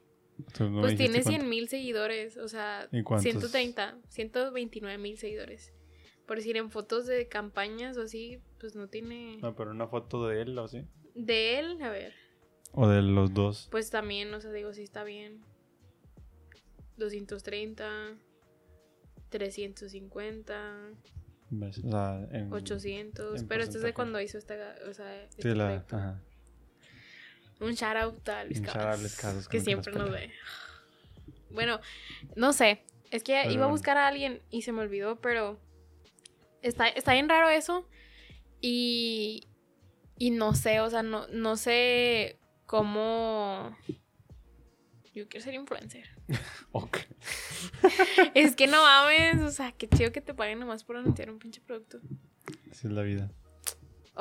[0.61, 1.31] No pues tiene cuánto.
[1.31, 3.22] 100 mil seguidores, o sea, ¿Y cuántos?
[3.31, 5.72] 130, 129 mil seguidores.
[6.26, 9.38] Por decir, en fotos de campañas o así, pues no tiene...
[9.42, 10.87] No, pero una foto de él o así.
[11.14, 12.12] De él, a ver,
[12.72, 13.68] O de los dos.
[13.70, 15.40] pues también, o sea, digo, sí está bien.
[16.98, 18.16] 230,
[19.31, 20.90] 350...
[21.53, 21.79] ¿Ves?
[21.79, 22.53] O sea, en...
[22.53, 24.55] 800, en pero esto es de cuando hizo esta,
[24.88, 25.66] o sea, este Sí, la...
[25.66, 25.96] proyecto.
[25.96, 26.22] Ajá.
[27.61, 30.33] Un shout out a Luis Cabas, Cabas, que que siempre nos ve.
[31.51, 31.81] Bueno,
[32.37, 32.85] no sé.
[33.11, 35.61] Es que Pero iba a buscar a alguien y se me olvidó, pero
[36.62, 37.88] está, está bien raro eso.
[38.61, 39.49] Y,
[40.16, 43.77] y no sé, o sea, no, no sé cómo...
[45.12, 46.09] Yo quiero ser influencer.
[46.73, 46.99] Ok.
[48.35, 51.40] es que no mames, o sea, qué chido que te paguen nomás por anunciar un
[51.40, 52.01] pinche producto.
[52.70, 53.33] Así es la vida.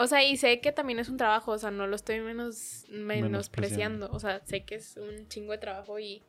[0.02, 2.86] O sea, y sé que también es un trabajo, o sea, no lo estoy menos
[2.90, 4.10] menospreciando.
[4.12, 6.24] O sea, sé que es un chingo de trabajo y,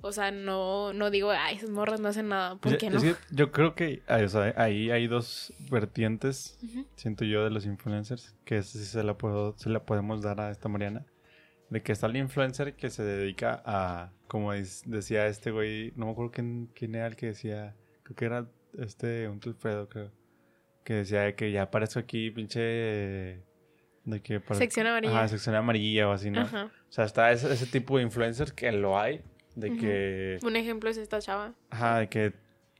[0.00, 2.56] o sea, no, no digo, ay, esas morras no hacen nada.
[2.56, 3.00] ¿Por Es- qué es no?
[3.00, 6.86] que yo creo que ay, o sea, ahí hay dos vertientes, Ujú.
[6.96, 10.40] siento yo, de los influencers, que esa sí se la, puedo, se la podemos dar
[10.40, 11.04] a esta Mariana.
[11.70, 16.06] De que está el influencer que se dedica a, como dis- decía este güey, no
[16.06, 18.46] me acuerdo quién, quién era el que decía, creo que era
[18.78, 20.12] este, un Alfredo, creo,
[20.84, 24.40] que decía de que ya aparezco aquí, pinche, de que...
[24.40, 25.16] pare- Sección amarilla.
[25.16, 26.40] Ajá, sección amarilla o así, ¿no?
[26.42, 26.70] Ajá.
[26.88, 29.22] O sea, está ese, ese tipo de influencers que lo hay,
[29.54, 30.38] de que...
[30.42, 31.54] Un ejemplo es esta chava.
[31.70, 32.32] Ajá, de que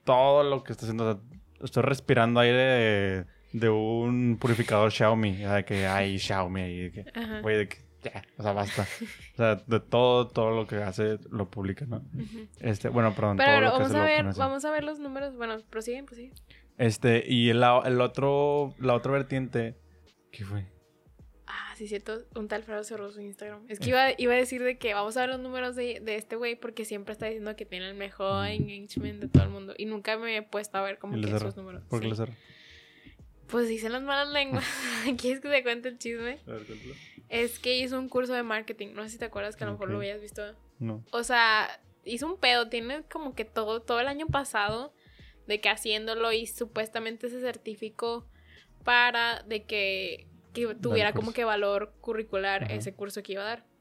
[0.05, 1.23] todo lo que está haciendo, o sea,
[1.65, 6.79] estoy respirando aire de, de un purificador Xiaomi, o sea, de que hay Xiaomi ahí,
[6.83, 7.41] de que, Ajá.
[7.41, 8.83] güey, de que ya, o sea, basta.
[8.83, 12.03] O sea, de todo, todo lo que hace lo publica, ¿no?
[12.59, 14.83] Este, bueno, perdón, Pero todo lo que vamos hace a lo ver, vamos a ver
[14.83, 15.37] los números.
[15.37, 16.33] Bueno, prosiguen, prosiguen.
[16.79, 19.77] Este, y el, el otro, la otra vertiente,
[20.31, 20.67] ¿qué fue?
[21.47, 22.19] Ah, sí, cierto.
[22.35, 23.65] Un tal Alfredo cerró su Instagram.
[23.69, 26.17] Es que iba, iba a decir de que vamos a ver los números de, de
[26.17, 28.63] este güey porque siempre está diciendo que tiene el mejor Mm.
[28.63, 29.75] engagement de todo el mundo.
[29.77, 31.83] Y nunca me he puesto a ver como que esos números.
[31.89, 32.11] ¿Por qué Sí.
[32.11, 32.33] lo cerró?
[33.49, 34.65] Pues dicen las malas lenguas.
[35.21, 36.39] ¿Quieres que te cuente el chisme?
[36.47, 36.95] A ver, cuéntalo.
[37.29, 38.89] Es que hizo un curso de marketing.
[38.95, 40.43] No sé si te acuerdas que a lo mejor lo habías visto.
[40.79, 41.05] No.
[41.13, 42.69] O sea, hizo un pedo.
[42.69, 44.93] Tiene como que todo, todo el año pasado
[45.46, 48.26] de que haciéndolo y supuestamente se certificó
[48.85, 52.74] para de que, que tuviera como que valor curricular Ajá.
[52.74, 53.72] ese curso que iba a dar.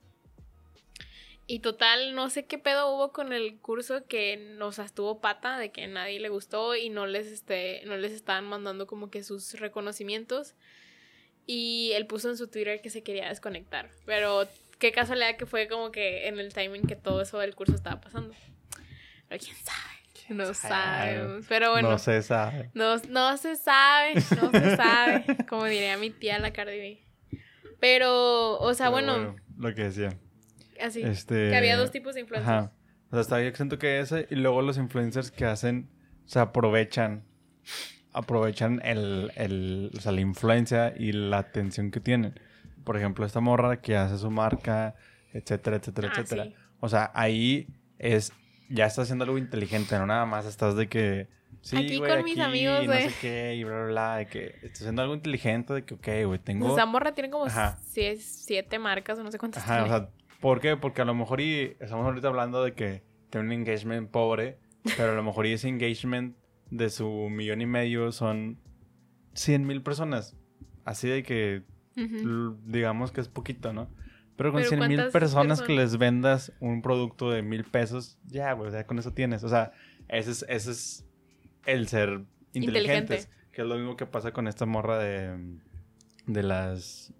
[1.48, 5.72] Y total, no sé qué pedo hubo con el curso que nos estuvo pata de
[5.72, 9.24] que a nadie le gustó y no les este no les estaban mandando como que
[9.24, 10.56] sus reconocimientos.
[11.46, 13.90] Y él puso en su Twitter que se quería desconectar.
[14.06, 14.48] Pero
[14.80, 18.00] qué casualidad que fue como que en el timing que todo eso del curso estaba
[18.00, 18.34] pasando.
[19.28, 20.01] Pero quién sabe.
[20.30, 21.16] No sabe?
[21.16, 21.46] sabemos.
[21.50, 21.92] Pero bueno.
[21.92, 22.72] No se sabe.
[22.74, 27.02] No, no se sabe, no se sabe, como diría mi tía la Cardi B.
[27.80, 30.14] Pero, o sea, Pero bueno, Lo que decía.
[30.80, 31.02] así.
[31.02, 31.50] Este...
[31.50, 32.50] Que había dos tipos de influencers.
[32.50, 32.72] Ajá.
[33.10, 35.90] O sea, está yo siento que ese y luego los influencers que hacen,
[36.26, 37.26] se aprovechan,
[38.14, 42.40] aprovechan el, el, o sea, la influencia y la atención que tienen.
[42.84, 44.96] Por ejemplo, esta morra que hace su marca,
[45.34, 46.44] etcétera, etcétera, Ah, etcétera.
[46.46, 46.56] sí.
[46.80, 47.68] O sea, ahí
[48.00, 48.32] es,
[48.74, 51.28] ya estás haciendo algo inteligente, no nada más estás de que...
[51.62, 54.82] Sí, Aquí con mis amigos, no sé qué, y bla, bla, bla, de que estás
[54.82, 56.74] haciendo algo inteligente, de que, ok, güey, tengo...
[56.74, 57.78] Esa morra tiene como Ajá.
[57.94, 60.76] sie- siete marcas o no sé cuántas Ajá, o sea, ¿por qué?
[60.78, 64.58] Porque a lo mejor y estamos ahorita hablando de que tiene un engagement pobre,
[64.98, 66.36] pero a lo mejor y ese engagement
[66.72, 68.58] de su millón y medio son
[69.34, 70.36] 100 mil personas.
[70.84, 71.64] Así de que,
[72.66, 73.90] digamos que es poquito, ¿no?
[74.42, 78.54] Pero con 100 mil ¿cuántas personas que les vendas un producto de mil pesos, ya,
[78.54, 79.44] güey, ya con eso tienes.
[79.44, 79.72] O sea,
[80.08, 81.06] ese es, ese es
[81.68, 82.24] el ser
[82.54, 83.30] inteligentes.
[83.52, 85.60] Que es lo mismo que pasa con esta morra de,
[86.26, 87.14] de las...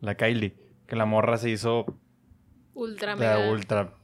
[0.00, 0.54] La Kylie.
[0.86, 1.86] Que la morra se hizo
[2.74, 3.50] Ultra mega.
[3.50, 3.94] ultra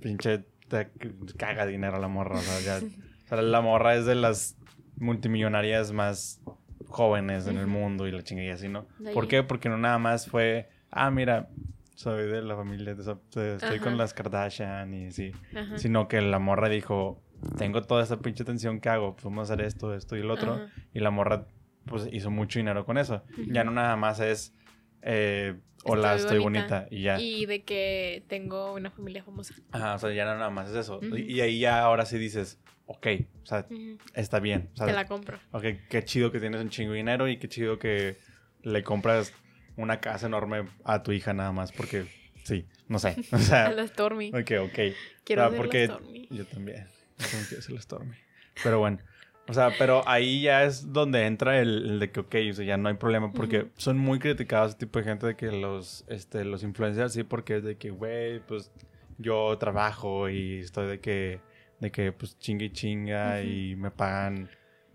[0.00, 0.90] pinche te
[1.36, 2.38] caga dinero la morra.
[2.38, 2.86] O sea, ya,
[3.24, 4.56] o sea, la morra es de las
[4.96, 6.40] multimillonarias más
[6.86, 8.86] jóvenes en el mundo y la chingada y así, ¿no?
[9.12, 9.42] ¿Por qué?
[9.42, 11.48] Porque no nada más fue, ah, mira,
[11.94, 13.96] soy de la familia, de estoy con Ajá.
[13.96, 15.32] las Kardashian y así.
[15.54, 15.78] Ajá.
[15.78, 17.22] Sino que la morra dijo,
[17.58, 20.30] tengo toda esta pinche atención que hago, pues vamos a hacer esto, esto y el
[20.30, 20.54] otro.
[20.54, 20.68] Ajá.
[20.92, 21.46] Y la morra,
[21.86, 23.22] pues hizo mucho dinero con eso.
[23.48, 24.54] Ya no nada más es,
[25.02, 25.54] eh,
[25.84, 26.80] hola, Estoy estoy bonita.
[26.80, 26.86] bonita.
[26.94, 27.20] y ya.
[27.20, 29.54] Y de que tengo una familia famosa.
[29.72, 31.00] Ajá, o sea, ya no nada más es eso.
[31.02, 33.06] Y ahí ya ahora sí dices, ok,
[33.42, 33.66] o sea,
[34.14, 34.70] está bien.
[34.74, 35.38] O sea, Te la compro.
[35.52, 38.16] ok, qué chido que tienes un chingo de dinero y qué chido que
[38.62, 39.32] le compras
[39.76, 42.06] una casa enorme a tu hija nada más porque
[42.44, 43.16] sí, no sé.
[43.32, 44.28] O A sea, la Stormy.
[44.30, 44.78] ok, ok.
[45.24, 46.28] Quiero Ah, ser porque la Stormy.
[46.30, 46.86] yo también.
[47.18, 48.14] Yo también quiero ser la Stormy.
[48.62, 48.98] Pero bueno.
[49.46, 52.64] O sea, pero ahí ya es donde entra el, el de que, ok, o sea,
[52.64, 56.06] ya no hay problema porque son muy criticados ese tipo de gente de que los,
[56.08, 58.72] este, los influencers, sí, porque es de que, güey, pues
[59.18, 61.40] yo trabajo y estoy de que,
[61.78, 64.48] de que, pues chinga y chinga y me pagan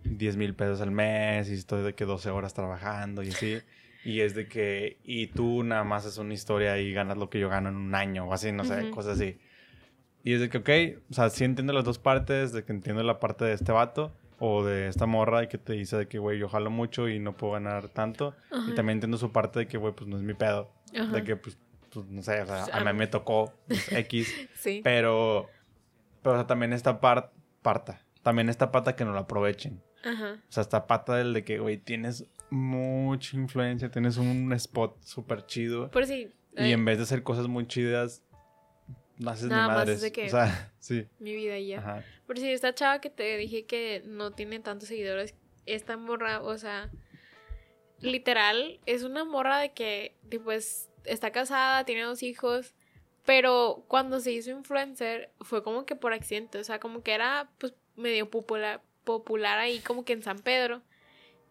[0.04, 3.60] 10 mil pesos al mes y estoy de que 12 horas trabajando y así.
[4.06, 7.40] Y es de que, y tú nada más es una historia y ganas lo que
[7.40, 8.92] yo gano en un año o así, no sé, Ujú.
[8.92, 9.38] cosas así.
[10.24, 13.04] Y es de que, ok, o sea, sí entiendo las dos partes, de que entiendo
[13.04, 16.18] la parte de este vato o de esta morra y que te dice de que,
[16.20, 18.36] güey, yo jalo mucho y no puedo ganar tanto.
[18.52, 18.72] Ajá.
[18.72, 20.72] Y también entiendo su parte de que, güey, pues no es mi pedo.
[20.98, 21.12] Ajá.
[21.14, 21.58] De que, pues,
[21.92, 24.82] pues no sé, o sea, Pues, a mí me tocó pues, X, Sí.
[24.84, 25.50] pero,
[26.22, 27.32] pero o sea, también esta par-
[27.62, 29.82] parta, también esta pata que no la aprovechen.
[30.06, 30.38] Ajá.
[30.48, 35.46] O sea, esta pata del de que, güey, tienes mucha influencia, tienes un spot súper
[35.46, 35.90] chido.
[35.92, 36.32] Por si.
[36.58, 38.24] Y en vez de hacer cosas muy chidas,
[39.18, 40.02] no haces Nada ni más madres.
[40.02, 41.08] de que- O sea, sí.
[41.20, 41.80] Mi vida y ya.
[41.80, 42.04] Ajá.
[42.28, 45.36] Por si esta chava que te dije que no tiene tantos seguidores,
[45.66, 46.90] esta morra, o sea,
[48.02, 52.74] literal, es una morra de que, pues, está casada, tiene dos hijos,
[53.26, 57.50] pero cuando se hizo influencer fue como que por accidente, o sea, como que era,
[57.58, 60.82] pues, medio popular, popular ahí como que en San Pedro,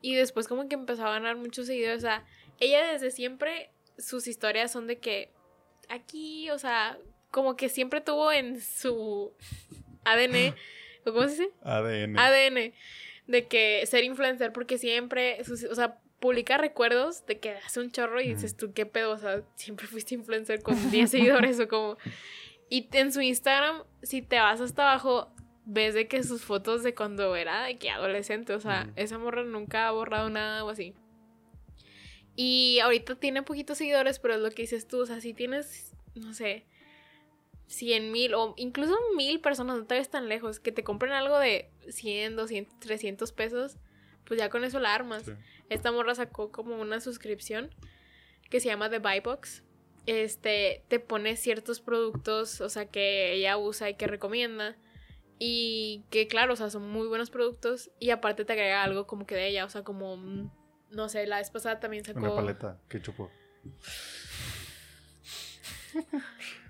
[0.01, 2.25] y después como que empezó a ganar muchos seguidores, o sea,
[2.61, 5.31] ella desde siempre, sus historias son de que
[5.89, 6.99] aquí, o sea,
[7.31, 9.33] como que siempre tuvo en su
[10.05, 10.55] ADN,
[11.07, 11.51] ¿o ¿cómo se dice?
[11.63, 12.19] ADN.
[12.19, 12.73] ADN,
[13.27, 17.93] de que ser influencer, porque siempre, sus- o sea, publica recuerdos de que hace un
[17.93, 19.13] chorro y dices tú, ¿qué pedo?
[19.13, 21.97] O sea, siempre fuiste influencer con 10 seguidores o como...
[22.71, 25.33] Y en su Instagram, si te vas hasta abajo,
[25.71, 28.93] ves de que sus fotos de cuando era de que adolescente, o sea, Ujú.
[28.97, 30.95] esa morra nunca ha borrado nada o así.
[32.35, 35.93] Y ahorita tiene poquitos seguidores, pero es lo que dices tú, o sea, si tienes,
[36.15, 36.65] no sé,
[37.67, 41.39] 100 mil o incluso mil personas, no te ves tan lejos, que te compren algo
[41.39, 43.77] de 100, 200, 300 pesos,
[44.25, 45.25] pues ya con eso la armas.
[45.25, 45.33] Sí.
[45.69, 47.69] Esta morra sacó como una suscripción
[48.49, 49.65] que se llama The Buy Box.
[50.07, 54.79] Este, te pone ciertos productos, o sea, que ella usa y que recomienda.
[55.39, 57.91] Y que, claro, o sea, son muy buenos productos.
[58.01, 60.51] Y aparte te agrega algo como que de ella, o sea, como, mm,
[60.91, 62.21] no sé, la vez pasada también sacó...
[62.21, 63.31] Una paleta que chupó.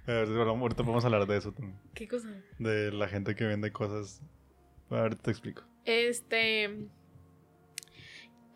[0.07, 1.78] A ver, bueno, ahorita podemos hablar de eso también.
[1.94, 2.28] ¿Qué cosa?
[2.59, 4.22] De la gente que vende cosas.
[4.90, 5.64] A ver, te explico.
[5.85, 6.88] Este.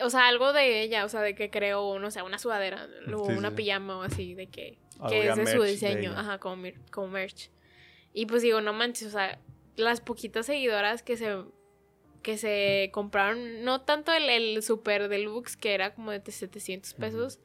[0.01, 3.27] O sea, algo de ella, o sea, de que creó, no sé, una sudadera o
[3.27, 3.57] Sí, una sí.
[3.57, 7.09] pijama o así, de que, Algo que es de su de diseño, ajá, como, como
[7.09, 7.51] merch.
[8.15, 9.39] Y pues digo, no manches, o sea,
[9.77, 11.37] las poquitas seguidoras que se
[12.23, 17.41] que se compraron, no tanto el, el super deluxe, que era como de 700 pesos,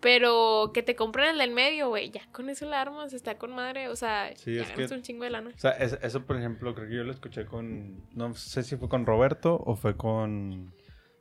[0.00, 3.54] pero que te compran el del medio, güey, ya con eso la armas, está con
[3.54, 5.50] madre, o sea, Sí, ya es que- un chingo de lana.
[5.54, 8.04] O sea, es- eso, por ejemplo, creo que yo lo escuché con.
[8.12, 10.74] No sé si fue con Roberto o fue con.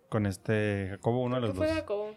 [0.09, 0.87] Con este.
[0.89, 1.75] Jacobo, uno de los ¿Qué fue dos.
[1.75, 2.15] Jacobo?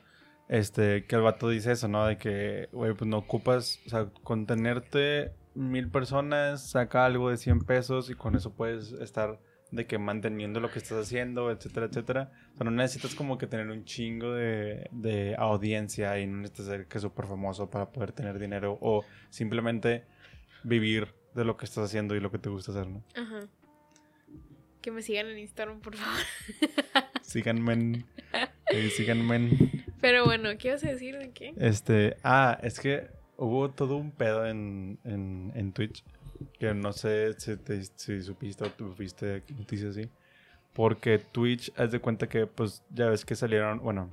[0.48, 2.06] Este, que el vato dice eso, ¿no?
[2.06, 3.80] De que, güey, pues no ocupas.
[3.86, 8.92] O sea, con tenerte mil personas, saca algo de 100 pesos y con eso puedes
[8.92, 9.38] estar
[9.70, 12.30] de que manteniendo lo que estás haciendo, etcétera, etcétera.
[12.54, 16.66] O sea, no necesitas como que tener un chingo de, de audiencia y no necesitas
[16.66, 20.04] ser que súper famoso para poder tener dinero o simplemente
[20.62, 23.02] vivir de lo que estás haciendo y lo que te gusta hacer, ¿no?
[23.16, 23.40] Ajá.
[24.80, 26.20] Que me sigan en Instagram, por favor.
[27.22, 28.06] Síganme en...
[28.70, 29.84] eh, síganme en...
[30.00, 31.54] Pero bueno, ¿qué ibas a decir de qué?
[31.56, 32.16] Este...
[32.22, 36.04] Ah, es que hubo todo un pedo en, en, en Twitch
[36.58, 40.08] que no sé si, te- si supiste o tuviste noticias así.
[40.72, 44.10] Porque Twitch, haz de cuenta que, pues, ya ves que salieron, bueno,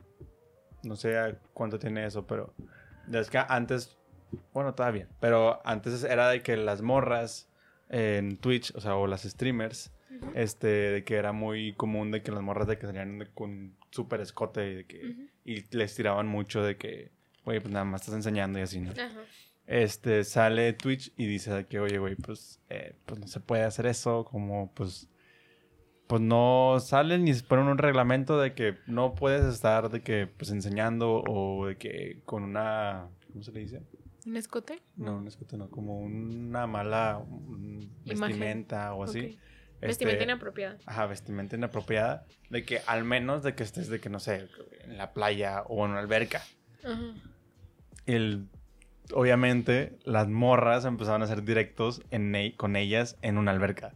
[0.83, 2.53] no sé cuánto tiene eso, pero
[3.07, 3.97] ya ves que antes,
[4.53, 7.49] bueno, todavía, pero antes era de que las morras
[7.89, 10.31] en Twitch, o sea, o las streamers, Ujú.
[10.35, 13.75] este, de que era muy común de que las morras de que salían de- con
[13.89, 15.21] súper escote y, de que, Ujú.
[15.45, 17.11] y les tiraban mucho de que,
[17.45, 18.91] güey, pues nada más estás enseñando y así, ¿no?
[18.91, 19.21] Ajá.
[19.67, 23.85] este, sale Twitch y dice que, oye, güey, pues, eh, pues no se puede hacer
[23.85, 25.07] eso, como, pues,
[26.07, 30.51] pues no salen ni ponen un reglamento de que no puedes estar de que, pues,
[30.51, 33.81] enseñando o de que con una, ¿cómo se le dice?
[34.25, 34.81] ¿Un escote?
[34.97, 39.39] No, un escote no, como una mala un vestimenta o así.
[39.75, 40.77] Este, Vestimenta inapropiada.
[40.85, 44.47] Ajá, vestimenta inapropiada, de que al menos de que estés de que, no sé,
[44.83, 46.43] en la playa o en una alberca.
[46.83, 47.13] Ajá.
[48.13, 48.47] El
[49.13, 53.93] obviamente las morras empezaron a hacer directos en e- con ellas en una alberca.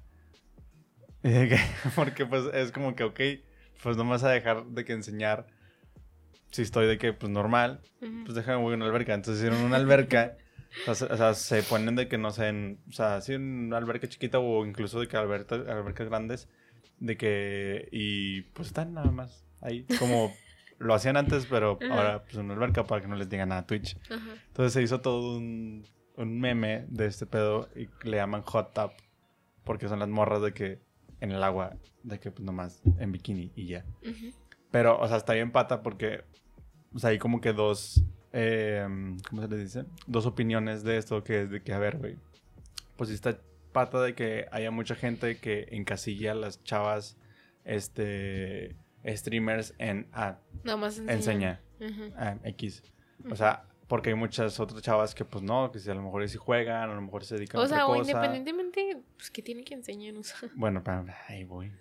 [1.96, 3.20] Porque pues es como que, ok,
[3.82, 5.48] pues no me vas a dejar de que enseñar
[6.52, 7.82] si estoy de que, pues normal,
[8.24, 9.14] pues déjame voy a una alberca.
[9.14, 10.38] Entonces hicieron una alberca,
[10.82, 13.34] o sea, se- o sea, se ponen de que no sé, en, o sea, sí
[13.34, 16.48] en una alberca chiquita o incluso de que alberca, albercas grandes,
[17.00, 20.34] de que, y pues están nada más ahí, como
[20.80, 21.94] lo hacían antes, pero Ajá.
[21.94, 23.98] ahora pues en una alberca para que no les digan nada a Twitch.
[24.10, 24.36] Ajá.
[24.48, 25.86] Entonces se hizo todo un,
[26.18, 28.92] un meme de este pedo y le llaman hot tub,
[29.64, 30.80] porque son las morras de que
[31.22, 33.86] en el agua, de que pues nomás en bikini y ya.
[34.72, 36.24] Pero, o sea, está bien pata porque,
[36.94, 38.04] o sea, hay como que dos,
[38.34, 38.86] eh,
[39.30, 39.86] ¿cómo se les dice?
[40.08, 42.18] Dos opiniones de esto que es de que, a ver, güey,
[42.98, 43.40] pues está
[43.72, 47.18] pata de que haya mucha gente que encasilla a las chavas,
[47.64, 48.76] este,
[49.08, 51.62] streamers en, ah, Nada más enseña,
[52.18, 52.84] ah, X.
[53.30, 56.28] O sea, Porque hay muchas otras chavas que, pues no, que si a lo mejor
[56.28, 58.10] sí juegan, a lo mejor se dedican a O otra sea, o cosa.
[58.12, 60.50] independientemente, pues que tiene que enseñar, o sea.
[60.56, 61.72] Bueno, pero ahí voy.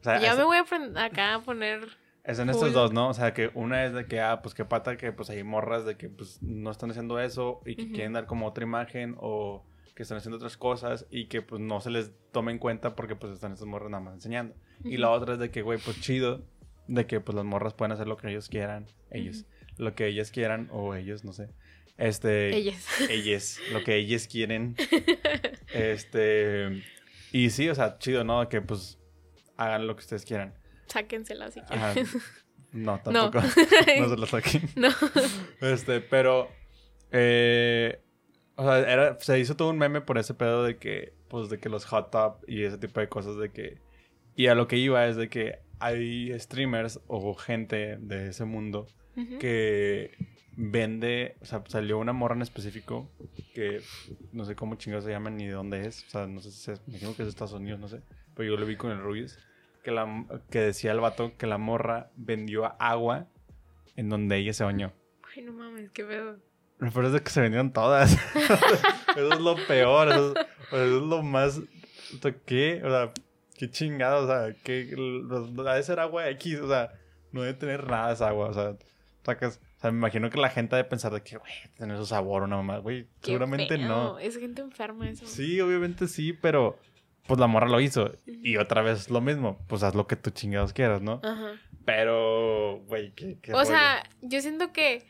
[0.00, 1.88] O sea, ya me voy a acá a poner.
[2.24, 3.08] es en estos dos, ¿no?
[3.08, 5.84] O sea, que una es de que, ah, pues qué pata que pues hay morras
[5.84, 9.64] de que pues no están haciendo eso y que quieren dar como otra imagen o
[9.98, 13.16] que están haciendo otras cosas y que pues no se les tome en cuenta porque
[13.16, 14.54] pues están estas morras nada más enseñando.
[14.84, 16.46] Y la otra es de que, güey, pues chido,
[16.86, 19.44] de que pues las morras pueden hacer lo que ellos quieran, ellos,
[19.76, 21.48] lo que ellas quieran o ellos, no sé.
[21.96, 22.86] Este, Ellas.
[23.10, 24.76] ellas, lo que ellas quieren.
[25.74, 26.84] este,
[27.32, 28.48] y sí, o sea, chido, ¿no?
[28.48, 29.00] Que pues
[29.56, 30.54] hagan lo que ustedes quieran.
[30.86, 31.92] Sáquensela si Ajá.
[31.92, 32.10] quieren.
[32.70, 33.30] No, No.
[33.30, 33.40] tampoco.
[33.98, 34.62] No, se lo saquen.
[34.76, 34.90] No.
[35.60, 36.48] Este, pero.
[37.10, 38.00] eh,
[38.58, 41.12] o sea, era, se hizo todo un meme por ese pedo de que.
[41.28, 43.78] Pues de que los hot top y ese tipo de cosas de que.
[44.34, 48.88] Y a lo que iba es de que hay streamers o gente de ese mundo
[49.38, 50.10] que
[50.56, 51.36] vende.
[51.40, 53.08] O sea, salió una morra en específico
[53.54, 53.80] que
[54.32, 56.04] no sé cómo chingados se llama ni de dónde es.
[56.08, 56.80] O sea, no sé si es.
[56.88, 58.02] Me imagino que es de Estados Unidos, no sé.
[58.34, 59.38] Pero yo lo vi con el Rubius.
[59.84, 63.28] Que, la, que decía el vato que la morra vendió agua
[63.94, 64.92] en donde ella se bañó.
[65.32, 66.47] Ay, no mames, qué pedo.
[66.78, 68.12] Lo peor es de que se vendieron todas.
[69.16, 70.08] eso es lo peor.
[70.08, 71.60] Eso es, eso es lo más.
[72.46, 72.80] ¿Qué?
[72.84, 73.12] O sea,
[73.56, 74.24] qué chingado.
[74.24, 74.94] O sea, que
[75.66, 76.60] ha de ser agua X.
[76.60, 76.92] O sea,
[77.32, 78.48] no debe tener nada esa agua.
[78.48, 78.76] O sea,
[79.24, 79.60] sacas.
[79.76, 82.06] O sea, me imagino que la gente ha de pensar de que, güey, tener su
[82.06, 82.82] sabor o nada más.
[82.82, 83.88] Güey, seguramente feo.
[83.88, 84.18] no.
[84.18, 85.26] Es gente enferma eso.
[85.26, 86.78] Sí, obviamente sí, pero.
[87.26, 88.10] Pues la morra lo hizo.
[88.24, 89.58] Y otra vez lo mismo.
[89.68, 91.20] Pues haz lo que tú chingados quieras, ¿no?
[91.22, 91.52] Ajá.
[91.84, 93.66] Pero, güey, qué, qué O rollo.
[93.66, 95.06] sea, yo siento que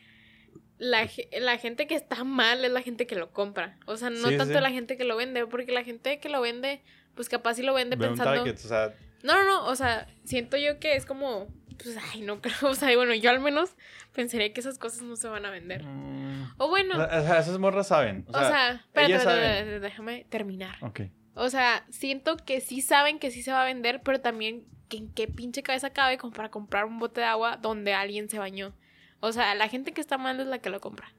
[0.79, 1.07] la,
[1.39, 3.77] la gente que está mal es la gente que lo compra.
[3.85, 4.61] O sea, no Sí, tanto sí.
[4.61, 6.81] la gente que lo vende, porque la gente que lo vende,
[7.15, 8.33] pues capaz sí lo vende Ve pensando.
[8.33, 11.47] target, o sea, No, no, no, o sea, siento yo que es como,
[11.83, 13.75] pues, ay, no creo, o sea, bueno, yo al menos
[14.13, 15.83] pensaría que esas cosas no se van a vender.
[15.83, 18.25] mm, O bueno, o sea, o esas morras saben.
[18.29, 19.43] o sea, espérate, saben.
[19.43, 20.77] espérate, déjame terminar.
[20.81, 21.01] Ok.
[21.35, 24.97] O sea, siento que sí saben que sí se va a vender, pero también que
[24.97, 28.39] en qué pinche cabeza cabe como para comprar un bote de agua donde alguien se
[28.39, 28.73] bañó.
[29.19, 31.11] O sea, la gente que está mal es la que lo compra.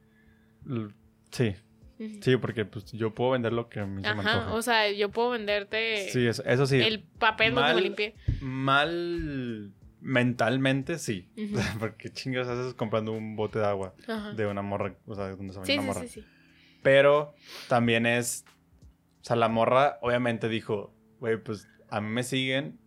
[1.31, 1.55] Sí,
[2.21, 4.53] sí, porque pues yo puedo vender lo que a mí se me antoja.
[4.53, 6.81] o sea, yo puedo venderte sí, eso, eso sí.
[6.81, 8.15] el papel donde me limpié.
[8.41, 11.29] Mal mentalmente, sí.
[11.37, 11.59] Ujú.
[11.79, 13.95] porque chingas haces comprando un bote de agua
[14.37, 16.01] de una morra, o sea, donde se Sí, una sí, morra.
[16.03, 16.27] sí, sí.
[16.83, 17.35] Pero
[17.69, 18.45] también es,
[19.21, 22.79] o sea, la morra obviamente dijo, güey, pues a mí me siguen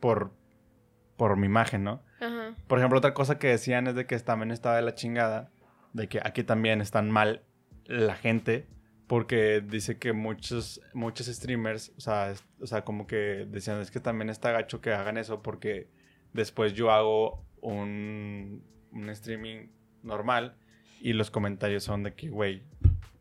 [0.00, 0.32] por,
[1.16, 2.02] por mi imagen, ¿no?
[2.66, 5.50] Por ejemplo, otra cosa que decían es de que también estaba de la chingada,
[5.92, 7.42] de que aquí también están mal
[7.84, 8.66] la gente,
[9.06, 14.00] porque dice que muchos, muchos streamers, o sea, o sea, como que decían, es que
[14.00, 15.88] también está gacho que hagan eso, porque
[16.32, 19.68] después yo hago un, un streaming
[20.02, 20.56] normal
[21.00, 22.62] y los comentarios son de que, güey,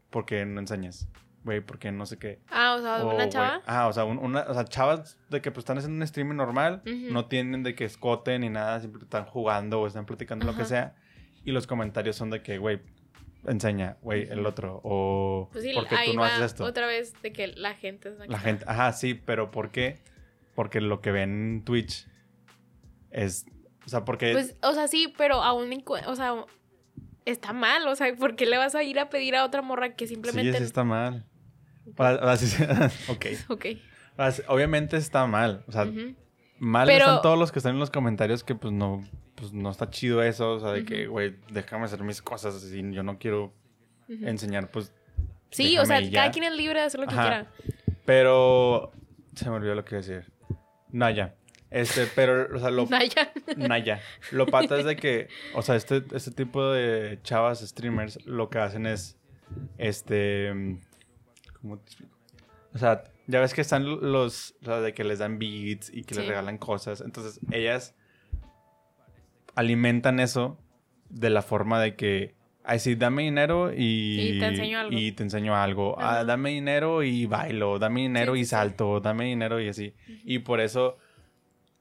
[0.10, 1.08] ¿por qué no enseñas?
[1.46, 2.40] Güey, ¿por qué no sé qué?
[2.50, 3.62] Ah, o sea, O, una chava.
[3.68, 6.36] Ah, o sea, un- una, o sea, chavas de que pues están haciendo un streaming
[6.36, 7.14] normal, Ujú.
[7.14, 10.66] no tienen de que escoten ni nada, siempre están jugando o están platicando lo que
[10.66, 10.96] sea.
[11.44, 12.82] Y los comentarios son de que, güey,
[13.46, 14.82] enseña, güey, el otro.
[14.84, 16.64] O, Pues sí, ¿por qué ahí tú no haces esto?
[16.64, 20.00] otra vez de que la gente es la, gente, ajá, sí, pero ¿por qué?
[20.56, 22.08] Porque lo que ven en Twitch
[23.12, 23.46] es,
[23.86, 24.32] o sea, porque...
[24.32, 25.70] Pues, o sea, sí, pero aún,
[26.08, 26.44] o sea,
[27.26, 29.94] está mal, o sea, ¿por qué le vas a ir a pedir a otra morra
[29.96, 30.58] que sí, simplemente...
[30.58, 31.26] sí está mal.
[33.08, 33.26] ok.
[33.50, 33.66] Ok.
[34.48, 35.64] Obviamente está mal.
[35.68, 35.86] O sea.
[36.58, 39.04] Mal Pero- están todos los que están en los comentarios que pues no,
[39.36, 42.94] pues no está chido eso, o sea, de que, güey, déjame hacer mis cosas y
[42.94, 43.54] yo no quiero
[44.08, 44.94] enseñar, pues,
[45.52, 47.52] Sí, o sea, cada quien es libre de hacer lo que quiera.
[48.06, 48.92] pero
[49.36, 50.32] se me olvidó lo que iba a decir.
[50.92, 51.36] Naya.
[51.70, 53.34] Este, pero, o sea, lo, Naya.
[53.58, 54.00] Naya.
[54.32, 58.60] Lo pata es de que, o sea, este, este tipo de chavas streamers lo que
[58.60, 59.18] hacen es,
[59.78, 60.80] este,
[61.66, 62.16] ¿cómo te explico?
[62.74, 66.04] O sea, ya ves que están los, o sea, de que les dan beats y
[66.04, 66.30] que les Sí.
[66.30, 67.02] regalan cosas.
[67.02, 67.96] Entonces, ellas
[69.56, 70.60] alimentan eso
[71.10, 74.36] de la forma de que, ay, sí, dame dinero y...
[74.36, 74.98] Y te enseño algo.
[74.98, 75.96] Y te enseño algo.
[76.00, 77.80] Ah, dame dinero y bailo.
[77.80, 78.52] Dame dinero Sí, y sí, sí.
[78.52, 79.00] salto.
[79.00, 79.94] Dame dinero y así.
[80.24, 80.98] Y por eso,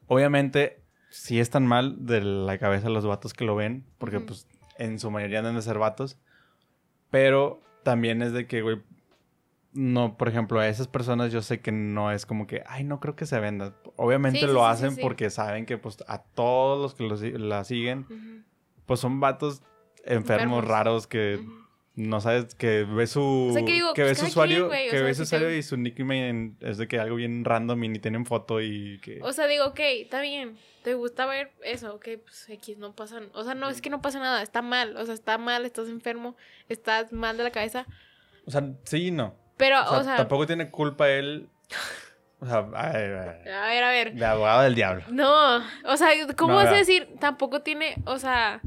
[0.07, 0.81] obviamente,
[1.11, 4.27] sí están mal de la cabeza los vatos que lo ven, porque Ujú.
[4.27, 4.47] pues
[4.79, 6.19] en su mayoría deben de ser vatos.
[7.11, 8.79] Pero también es de que, güey,
[9.75, 13.01] no, por ejemplo, a esas personas yo sé que no es como que, ay, no
[13.01, 13.75] creo que se venda.
[13.97, 15.03] Obviamente Sí, lo sí, hacen sí, sí.
[15.03, 18.07] porque saben que pues a todos los que lo si- la siguen,
[18.87, 19.63] pues son vatos
[20.05, 20.65] enfermos, Enfermos.
[20.69, 21.41] raros que
[21.97, 24.57] no sabes que ve su O sea, que digo, que pues, ve su cada usuario,
[24.57, 26.89] quien, güey, o que sea, ve su si te- usuario y su nickname es de
[26.89, 30.21] que algo bien random y ni tienen foto y que O sea, digo, ok, está
[30.21, 30.57] bien.
[30.83, 31.95] ¿Te gusta ver eso?
[31.95, 33.21] Ok, pues X, no pasa.
[33.33, 34.43] O sea, no, es que no pasa nada.
[34.43, 34.97] Está mal.
[34.99, 36.37] O sea, está mal, estás enfermo,
[36.69, 37.87] estás mal de la cabeza.
[38.47, 39.35] o sea, sí y no.
[39.57, 40.17] Pero, O sea, o sea.
[40.17, 41.49] tampoco tiene culpa él.
[42.41, 44.15] O sea, A ver, a ver.
[44.15, 45.05] de abogado del diablo.
[45.09, 47.09] No, o sea, ¿cómo No, vas a decir?
[47.21, 48.61] Tampoco tiene, o sea.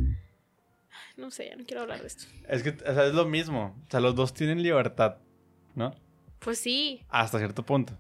[1.16, 2.26] No sé, ya no quiero hablar de esto.
[2.48, 3.76] Es que, o sea, es lo mismo.
[3.88, 5.18] O sea, los dos tienen libertad,
[5.76, 5.94] ¿no?
[6.40, 7.94] Pues sí, Hasta cierto punto.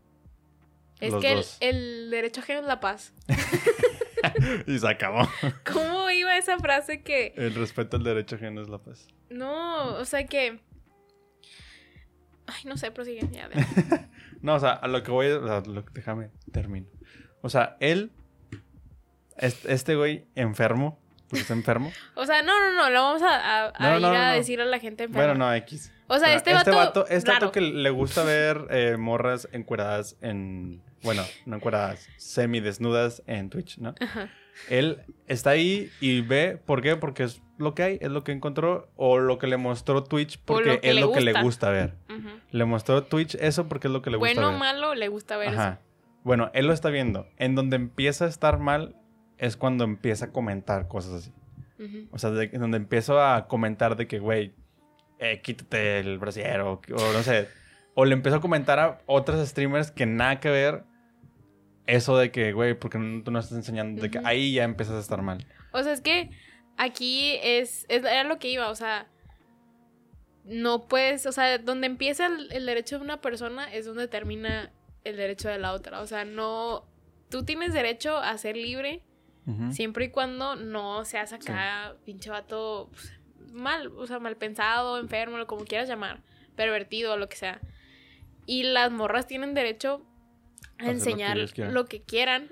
[1.00, 3.14] es Los que el, el derecho ajeno es la paz.
[4.68, 5.28] y se acabó.
[5.72, 9.08] ¿Cómo iba esa frase que El respeto al derecho ajeno es la paz.
[9.30, 10.60] no, o sea que
[12.48, 13.50] Ay, no sé, prosigue, ya.
[14.42, 16.88] No, o sea, a lo que voy, o sea, lo- déjame, termino.
[17.42, 18.12] O sea, él,
[19.38, 21.92] este, este güey enfermo, porque está enfermo.
[22.16, 24.32] O sea, no, no, no, lo vamos a, a- a No, no, ir no, a
[24.34, 25.34] decir a la gente enferma.
[25.34, 25.92] Bueno, no, X.
[26.08, 27.48] O sea, Pero este vato, este raro.
[27.48, 33.78] vato que le gusta ver eh, morras encueradas en, bueno, no encueradas, semidesnudas en Twitch,
[33.80, 33.94] ¿no?
[34.00, 34.30] Ajá.
[34.70, 36.96] Él está ahí y ve, ¿por qué?
[36.96, 40.40] Porque es lo que hay, es lo que encontró, o lo que le mostró Twitch,
[40.44, 41.70] porque lo es lo que le gusta.
[41.70, 41.96] ver.
[42.52, 44.60] Le mostró Twitch eso porque es lo que le gusta Bueno o ver.
[44.60, 45.80] malo, le gusta ver Ajá.
[46.24, 47.28] Bueno, él lo está viendo.
[47.38, 48.96] En donde empieza a estar mal
[49.38, 51.32] es cuando empieza a comentar cosas así.
[52.12, 54.54] O sea, de- en donde empiezo a comentar de que, güey,
[55.20, 57.48] eh, quítate el brasier o, o no sé.
[57.94, 60.84] O le empiezo a comentar a otros streamers que nada que ver
[61.88, 64.96] eso de que, güey, porque no, tú no estás enseñando, de que ahí ya empiezas
[64.96, 65.46] a estar mal.
[65.72, 66.30] O sea, es que
[66.78, 69.08] aquí es, es- era lo que iba, o sea,
[70.46, 74.72] no puedes, o sea, donde empieza el, el derecho de una persona es donde termina
[75.04, 76.00] el derecho de la otra.
[76.02, 76.86] O sea, no,
[77.30, 79.04] tú tienes derecho a ser libre
[79.72, 83.14] siempre y cuando no seas acá pinche vato pues,
[83.54, 86.22] mal, o sea, mal pensado, enfermo, lo como quieras llamar,
[86.58, 87.62] pervertido, lo que sea.
[88.46, 90.06] Y las morras tienen derecho
[90.80, 91.38] a Hacer lo que enseñar
[91.72, 92.50] lo que quieran,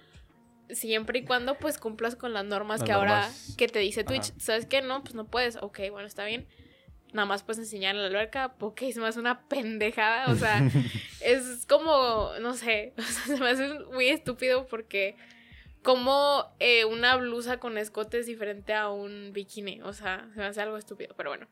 [0.70, 4.32] siempre y cuando pues cumplas con las normas Las que ahora que te dice Twitch.
[4.32, 4.40] Ajá.
[4.40, 4.82] ¿Sabes qué?
[4.82, 5.58] No, pues no puedes.
[5.58, 6.48] Ok, bueno, está bien.
[7.14, 10.32] Nada más puedes enseñar en la alberca, porque es más una pendejada.
[10.32, 10.62] O sea,
[11.22, 15.16] es como, no sé, o sea, se me hace muy estúpido porque
[15.84, 19.82] como eh, una blusa con escote es diferente a un bikini.
[19.82, 21.48] O sea, se me hace algo estúpido, pero bueno.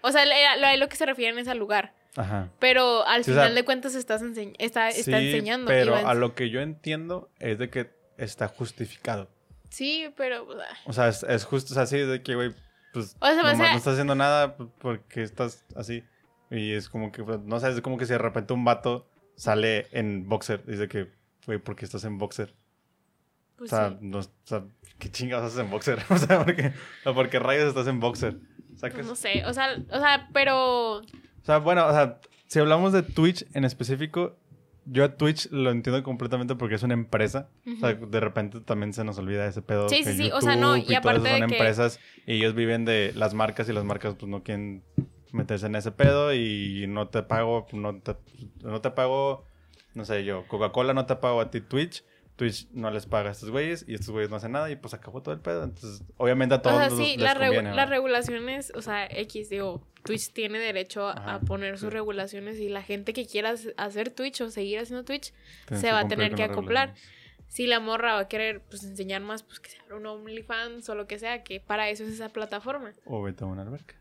[0.00, 1.94] O sea, lo, lo que se refieren es al lugar.
[2.16, 2.50] Ajá.
[2.60, 5.66] Pero al Sí, o sea, final de cuentas estás ense- está, está Sí, enseñando.
[5.68, 9.28] Pero a lo que yo entiendo es de que está justificado.
[9.70, 10.46] Sí, pero...
[10.86, 12.52] O sea, es, es justo, o sea, sí, de que, güey,
[12.92, 16.04] pues, O sea, nomás hace- no estás haciendo nada porque estás así.
[16.50, 19.08] Y es como que, pues, no sé, es como que si de repente un vato
[19.34, 21.10] sale en boxer, dice que,
[21.46, 22.54] güey, ¿por qué estás en boxer?
[23.56, 23.96] Pues o sea, sí.
[24.02, 24.64] no, o sea,
[25.00, 25.98] ¿qué chingados haces en boxer?
[26.10, 26.72] o sea, ¿por qué,
[27.04, 28.36] o ¿por qué rayos estás en boxer?
[28.74, 31.02] O sea, que, Pues no sé, o sea, o sea, pero...
[31.44, 32.18] o sea, bueno, o sea,
[32.48, 34.36] si hablamos de Twitch en específico,
[34.86, 37.48] yo a Twitch lo entiendo completamente porque es una empresa.
[37.76, 39.88] O sea, de repente también se nos olvida ese pedo.
[39.88, 42.00] Sí, que sí, sí, o sea, no, YouTube y eso aparte son de que- empresas
[42.26, 44.82] y ellos viven de las marcas y las marcas pues no quieren
[45.32, 48.16] meterse en ese pedo y no te pago, no te,
[48.62, 49.46] no te pago,
[49.94, 52.04] no sé yo, Coca-Cola no te pago a ti Twitch.
[52.36, 54.92] Twitch no les paga a estos güeyes y estos güeyes no hacen nada y pues
[54.94, 55.62] acabó todo el pedo.
[55.64, 57.90] Entonces, obviamente a todos O sea, los- sí, les las, regu- conviene, las ¿no?
[57.90, 61.94] regulaciones, o sea, X, digo, Twitch tiene derecho a, Ajá, a poner sus sí.
[61.94, 65.32] regulaciones y la gente que quiera hac- hacer Twitch o seguir haciendo Twitch
[65.66, 66.94] Tienes se que va a tener que las acoplar.
[67.46, 70.88] Si la morra va a querer pues enseñar más, pues que se abra un OnlyFans
[70.88, 72.92] o lo que sea, que para eso es esa plataforma.
[73.06, 73.94] O vete a una alberca.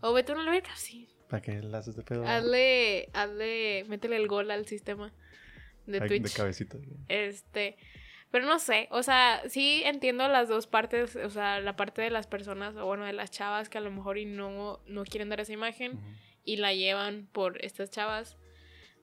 [0.00, 1.08] O vete a una alberca, sí.
[1.28, 2.24] ¿Para qué le haces de pedo?
[2.26, 5.12] Hazle, hazle, métele el gol al sistema
[5.86, 6.22] de Twitch.
[6.22, 6.78] De cabecita.
[7.08, 7.76] Este,
[8.30, 12.10] pero no sé, o sea, sí entiendo las dos partes, o sea, la parte de
[12.10, 15.28] las personas, o bueno, de las chavas que a lo mejor y no, no quieren
[15.28, 16.04] dar esa imagen Ujú.
[16.44, 18.36] y la llevan por estas chavas.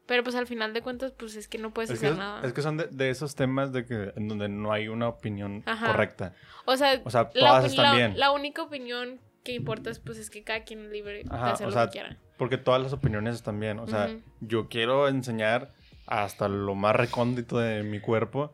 [0.05, 2.41] Pero pues al final de cuentas, pues es que no puedes Es hacer nada.
[2.47, 5.63] es que son de, de esos temas de que en donde no hay una opinión
[5.65, 5.87] Ajá.
[5.87, 6.33] correcta.
[6.63, 8.17] o sea, O sea, la, todas opi- están la- bien.
[8.17, 11.51] la única opinión que importa es pues es que cada quien es libre de Ajá,
[11.51, 12.17] hacer o lo sea, que quiera.
[12.37, 13.79] Porque todas las opiniones están bien.
[13.79, 14.21] O sea, Ujú.
[14.39, 15.73] yo quiero enseñar
[16.07, 18.53] hasta lo más recóndito de mi cuerpo.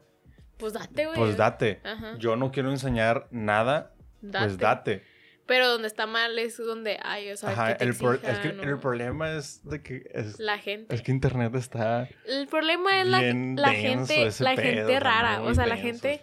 [0.58, 1.18] Pues date, güey.
[1.18, 1.82] Pues date.
[1.84, 2.16] Ajá.
[2.20, 3.94] Yo no quiero enseñar nada.
[4.22, 5.04] Pues date.
[5.46, 8.48] Pero donde está mal es donde hay, o sea, Ajá, que el, pro- es que
[8.48, 10.96] el problema es de que es, la gente.
[10.96, 15.68] es que internet está El problema es la, la gente, la gente rara, o sea,
[15.68, 16.22] la gente,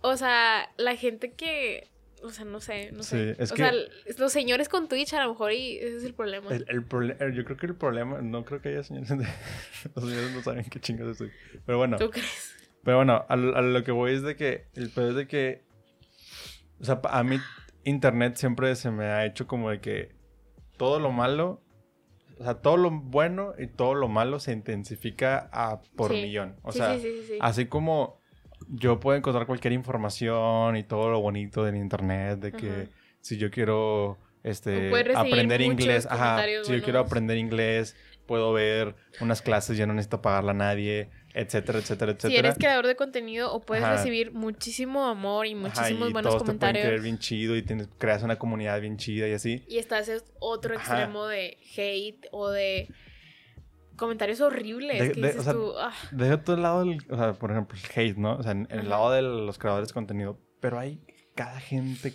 [0.00, 1.88] o sea, la gente que,
[2.22, 3.34] o sea, no sé, no sé.
[3.34, 3.72] Sí, es o que- sea,
[4.18, 6.50] los señores con Twitch a lo mejor y ese es el problema.
[6.54, 9.16] El, el prole- el- yo creo que el problema, no creo que haya señores de,
[9.94, 11.30] los señores no saben qué chingados estoy.
[11.66, 12.54] Pero bueno, ¿Tú crees?
[12.84, 15.26] pero bueno, a, lo- a lo que voy es de que el pedo es de
[15.26, 15.62] que,
[16.80, 17.38] o sea, a mí
[17.84, 20.12] internet siempre se me ha hecho como de que
[20.76, 21.62] todo lo malo,
[22.38, 26.22] o sea, todo lo bueno y todo lo malo se intensifica a por Sí.
[26.22, 26.56] millón.
[26.62, 27.38] O Sí, sea, sí, sí, sí, sí.
[27.40, 28.19] así como
[28.72, 32.90] yo puedo encontrar cualquier información y todo lo bonito del internet, de que Ajá.
[33.20, 37.96] si yo quiero este aprender inglés, ajá, si yo quiero aprender inglés,
[38.26, 42.30] puedo ver unas clases, ya no necesito pagarle a nadie, etcétera, etcétera, etcétera.
[42.30, 43.96] Si eres creador de contenido o puedes Ajá.
[43.96, 47.02] recibir muchísimo amor y Ajá, muchísimos y buenos todos te pueden comentarios.
[47.02, 49.64] bien chido y tienes, creas una comunidad bien chida y así.
[49.68, 50.94] Y estás en otro Ajá.
[50.94, 52.88] extremo de hate o de
[54.00, 55.92] comentarios horribles De- que de- dices o sea, tú, ah,
[56.44, 58.34] todo el lado, del, o sea, por ejemplo, el hate, ¿no?
[58.36, 60.40] O sea, en, en el lado de los creadores de contenido.
[60.60, 61.00] Pero hay
[61.36, 62.14] cada gente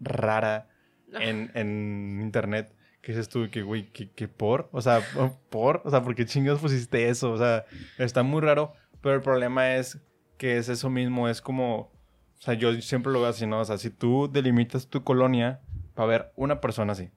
[0.00, 0.68] rara
[1.14, 5.00] ah, en, en internet que dices tú que, güey, que, que por, o sea,
[5.48, 7.30] por, o sea, ¿por qué chingados pusiste eso?
[7.30, 7.64] O sea,
[7.98, 10.00] está muy raro, pero el problema es
[10.38, 13.60] que es eso mismo, es como, o sea, yo siempre lo veo así, ¿no?
[13.60, 15.60] O sea, si tú delimitas tu colonia,
[15.96, 17.10] va a haber una persona así.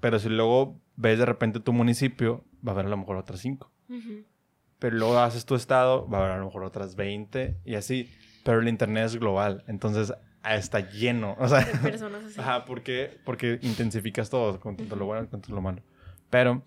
[0.00, 3.40] Pero si luego ves de repente tu municipio, va a haber a lo mejor otras
[3.40, 3.70] cinco.
[3.88, 4.24] ujú.
[4.78, 8.08] Pero luego haces tu estado, va a haber a lo mejor otras 20 y así.
[8.44, 11.34] Pero el internet es global, entonces ah, está lleno.
[11.40, 12.40] O sea, de personas así.
[12.40, 15.82] Ajá, porque, porque intensificas todo, con tanto lo bueno con tanto lo malo.
[16.30, 16.62] Pero,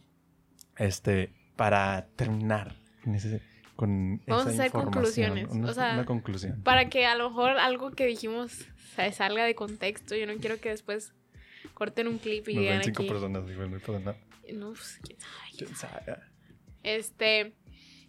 [0.77, 3.41] este, para terminar con, ese-
[3.77, 6.61] con Vamos a esa hacer información, conclusiones, Una, o sea, una conclusión.
[6.63, 8.65] Para que a lo mejor algo que dijimos
[9.13, 10.15] salga de contexto.
[10.15, 11.13] Yo no quiero que después
[11.73, 13.09] corten un clip y Nos digan ven cinco aquí.
[13.09, 14.15] personas, igual no hay problema.
[14.53, 15.31] No, pues, quién sabe.
[15.65, 16.17] ¿Quién sabe?
[16.83, 17.53] Este.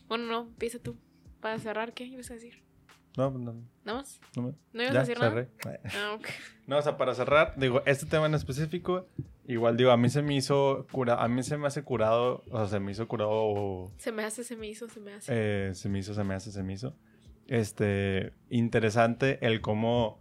[0.09, 0.97] Bueno, no, empieza tú.
[1.41, 2.63] Para cerrar, ¿qué ibas a decir?
[3.17, 3.53] No, no,
[3.85, 4.21] ¿Nada más?
[4.37, 5.31] no, me- ¿No ibas ya, a decir nada?
[5.33, 5.49] cerré.
[5.95, 6.27] Ah, ok.
[6.67, 9.07] No, o sea, para cerrar, digo, este tema en específico,
[9.47, 12.57] igual digo, a mí se me hizo cura, a mí se me hace curado, o
[12.59, 15.31] sea, se me hizo curado Se me hace, se me hizo, se me hace.
[15.35, 16.95] Eh, se me hizo, se me hace, se me hizo.
[17.49, 20.19] Este, interesante el cómo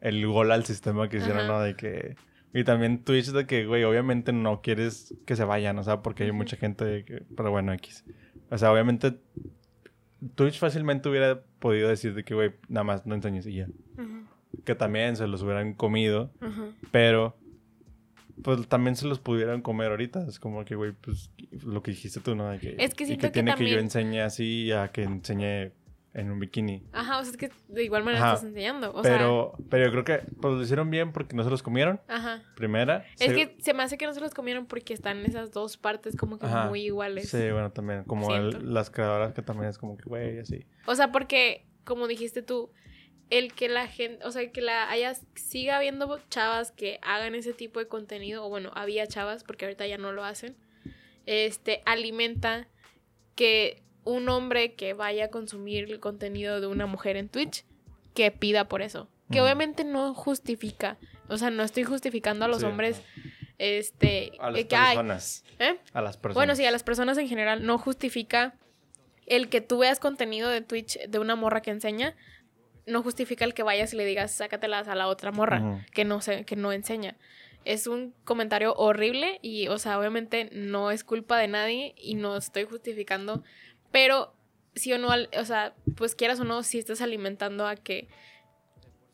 [0.00, 1.48] el gol al sistema que hicieron, Ajá.
[1.48, 1.60] ¿no?
[1.60, 2.16] De que...
[2.52, 6.24] Y también Twitch de que, güey, obviamente no quieres que se vayan, o sea, porque
[6.24, 7.22] hay mucha gente que...
[7.36, 8.04] Pero bueno, X.
[8.50, 9.20] O sea, obviamente
[10.34, 13.68] Twitch fácilmente hubiera podido decir de que, güey, nada más no enseñes y ya.
[14.64, 16.32] Que también se los hubieran comido,
[16.90, 17.36] pero...
[18.42, 20.26] Pues también se los pudieran comer ahorita.
[20.26, 21.30] Es como que, güey, pues
[21.62, 22.48] lo que dijiste tú, ¿no?
[22.48, 25.72] De que, Es que y que que tiene que yo enseñe así a que enseñe
[26.12, 26.82] en un bikini.
[26.92, 28.34] Ajá, o sea, es que de igual manera Ajá.
[28.34, 28.90] estás enseñando.
[28.94, 32.00] O pero, pero yo creo que pues, lo hicieron bien porque no se los comieron.
[32.08, 32.42] ajá.
[32.56, 33.06] Primera.
[33.18, 35.76] Es Se- que se me hace que no se los comieron porque están esas dos
[35.76, 36.66] partes como que Ajá.
[36.68, 37.28] muy iguales.
[37.30, 38.04] Sí, bueno, también.
[38.04, 40.66] Como el- las creadoras que también es como que, güey, así.
[40.86, 42.70] O sea, porque, como dijiste tú,
[43.30, 47.52] el que la gente, o sea, que la haya, siga habiendo chavas que hagan ese
[47.52, 50.56] tipo de contenido, o bueno, había chavas, porque ahorita ya no lo hacen,
[51.26, 52.66] este, alimenta
[53.36, 53.82] que
[54.12, 57.64] un hombre que vaya a consumir el contenido de una mujer en Twitch,
[58.14, 59.08] que pida por eso.
[59.30, 59.44] Que Ujú.
[59.44, 60.98] obviamente no justifica,
[61.28, 63.02] o sea, no estoy justificando a los Sí, hombres,
[63.58, 65.44] este, A las que personas.
[65.58, 65.76] ¿eh?
[65.92, 66.34] A las personas.
[66.34, 68.54] Bueno, sí, a las personas en general no justifica
[69.26, 72.16] el que tú veas contenido de Twitch de una morra que enseña,
[72.86, 76.20] no justifica el que vayas y le digas sácatelas a la otra morra que no
[76.20, 77.16] se, que no enseña.
[77.64, 82.36] Es un comentario horrible y, o sea, obviamente no es culpa de nadie y no
[82.36, 83.44] estoy justificando,
[83.90, 84.32] pero
[84.74, 88.08] sí o no, o sea, pues quieras o no, si estás alimentando a que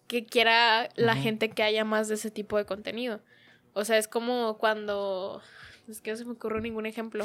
[0.09, 3.21] que quiera la gente que haya más de ese tipo de contenido.
[3.73, 5.43] O sea, es como cuando
[5.89, 7.25] es que no se me ocurrió ningún ejemplo.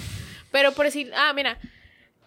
[0.51, 1.59] Pero por decir, ah, mira,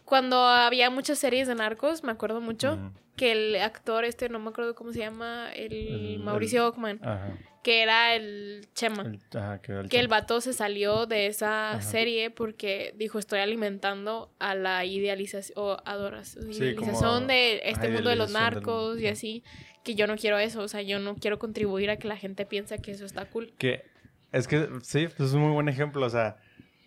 [0.05, 4.51] cuando había muchas series de narcos, me acuerdo mucho que el actor este, no me
[4.51, 7.37] acuerdo cómo se llama, el, El- Mauricio Ockman, Ajá.
[7.65, 9.03] Que era el Chema.
[9.03, 11.83] El, ajá, que, el que el vato se salió de esa Ajá.
[11.83, 18.11] serie porque dijo estoy alimentando a la idealización o adoración Sí, como de este mundo
[18.11, 19.43] de los del- narcos y así
[19.83, 22.47] que yo no quiero eso o sea yo no quiero contribuir a que la gente
[22.47, 23.83] piense que eso está cool Que
[24.31, 26.05] es que sí, pues es un muy buen ejemplo.
[26.05, 26.37] O sea,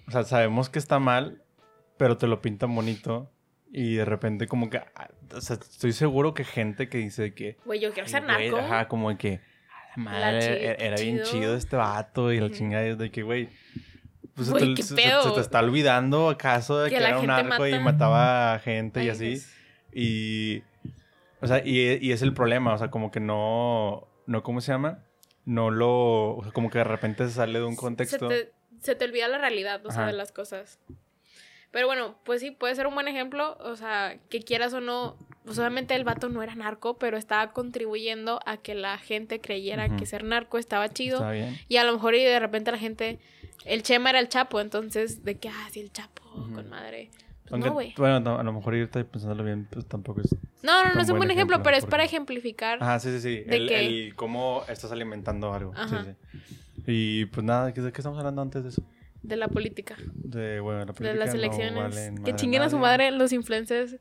[0.08, 1.42] o sea, sabemos que está mal,
[1.98, 3.32] pero te lo pintan bonito.
[3.72, 4.78] Y de repente, como que.
[4.80, 7.56] ah, O sea, estoy seguro que gente que dice que.
[7.64, 9.40] güey yo quiero "Ay, ser güey", narco Ajá, como que.
[9.98, 11.56] "A la La madre, chi- era, era bien chido.
[11.56, 12.32] este vato.
[12.32, 13.50] Y la chingada de que, güey.
[14.36, 15.24] Pues se te- qué se, pedo.
[15.24, 17.84] se te está olvidando acaso de Que era un narco y mata.
[17.84, 19.30] mataba a gente y así.
[19.30, 19.48] Dios.
[19.94, 20.64] Y.
[21.42, 22.74] O sea, y, y es el problema.
[22.74, 24.08] O sea, como que no.
[24.28, 25.00] No, ¿cómo se llama?
[25.46, 26.36] No lo.
[26.38, 28.30] O sea, como que de repente se sale de un contexto.
[28.30, 30.12] se te, se te olvida la realidad o sea Ajá.
[30.12, 30.78] de las cosas
[31.72, 35.18] pero bueno pues sí puede ser un buen ejemplo o sea que quieras o no
[35.48, 39.96] pues obviamente el vato no era narco pero estaba contribuyendo a que la gente creyera
[39.98, 41.58] que ser narco estaba chido Está bien.
[41.68, 43.18] Y a lo mejor y de repente la gente,
[43.66, 46.22] el Chema era el Chapo, entonces de que, ah, sí, el Chapo,
[46.54, 47.10] con madre.
[47.44, 47.94] Pues Aunque, no, güey.
[47.98, 50.36] bueno, no, a lo mejor irte pensándolo bien, pues tampoco es.
[50.64, 52.84] No, no, no es un buen ejemplo, ejemplo, pero es para ejemplificar.
[52.84, 53.44] Ajá, sí, sí, sí.
[53.50, 53.80] ¿De El, qué?
[53.88, 55.72] el cómo estás alimentando algo.
[55.74, 56.04] Sí, Ajá.
[56.04, 56.12] sí.
[56.88, 58.84] Y pues nada, ¿de qué de estamos hablando antes de eso?
[59.24, 59.96] De la política.
[60.14, 62.22] De, bueno, la De política las no elecciones.
[62.26, 63.96] que chinguen a su madre los influencers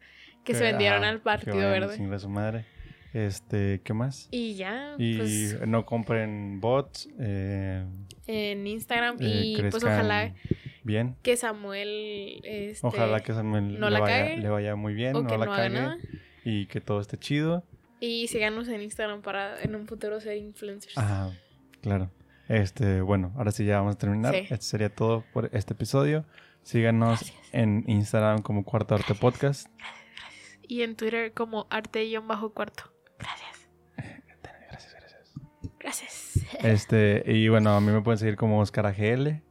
[0.46, 2.14] que se vendieron ajá, al Partido Verde.
[2.14, 2.64] a su madre.
[3.12, 4.28] Este, ¿qué más?
[4.30, 7.08] Y ya, Y pues no compren bots.
[7.18, 7.84] Eh,
[8.26, 9.16] en Instagram.
[9.20, 10.34] eh, y pues ojalá
[10.82, 11.16] bien.
[11.22, 12.40] que Samuel.
[12.44, 15.28] Este, Ojalá que Samuel no le, la vaya, cague, le vaya muy bien, o no
[15.28, 15.96] que la no haga cague nada.
[16.44, 17.64] y que todo esté chido.
[18.00, 20.98] Y síganos en Instagram para en un futuro ser influencers.
[20.98, 21.30] Ah,
[21.80, 22.10] claro.
[22.48, 24.34] Este, bueno, ahora sí ya vamos a terminar.
[24.34, 24.40] Sí.
[24.42, 26.26] Este sería todo por este episodio.
[26.62, 27.38] Síganos Gracias.
[27.52, 29.68] en Instagram como Cuarto Arte Podcast.
[30.68, 32.92] Y en Twitter como arte-cuarto.
[33.18, 33.68] Gracias.
[34.68, 35.34] Gracias, gracias.
[35.78, 36.46] Gracias.
[36.64, 39.42] Este, y bueno, a mí me pueden seguir como Oscar AGL.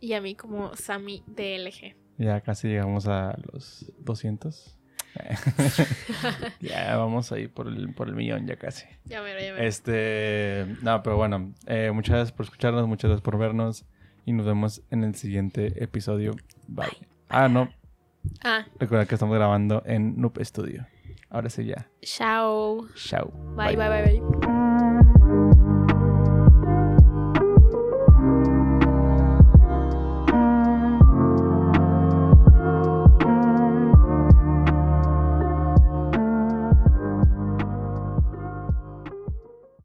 [0.00, 1.96] Y a mí como Sami DLG.
[2.18, 4.78] Ya casi llegamos a los 200.
[6.60, 8.86] ya vamos ahí por el, por el millón, ya casi.
[9.04, 9.64] Ya mero, ya mero.
[9.64, 13.84] Este, no, pero bueno, eh, muchas gracias por escucharnos, muchas gracias por vernos
[14.24, 16.32] y nos vemos en el siguiente episodio.
[16.66, 16.86] Bye.
[17.28, 17.68] Ah, no,
[18.42, 20.86] Ah, recuerda que estamos grabando en Noob Studio.
[21.30, 21.88] Ahora sí ya.
[22.02, 22.86] chao.
[22.94, 23.32] Chao.
[23.56, 24.20] bye, bye, bye.
[24.20, 24.71] bye.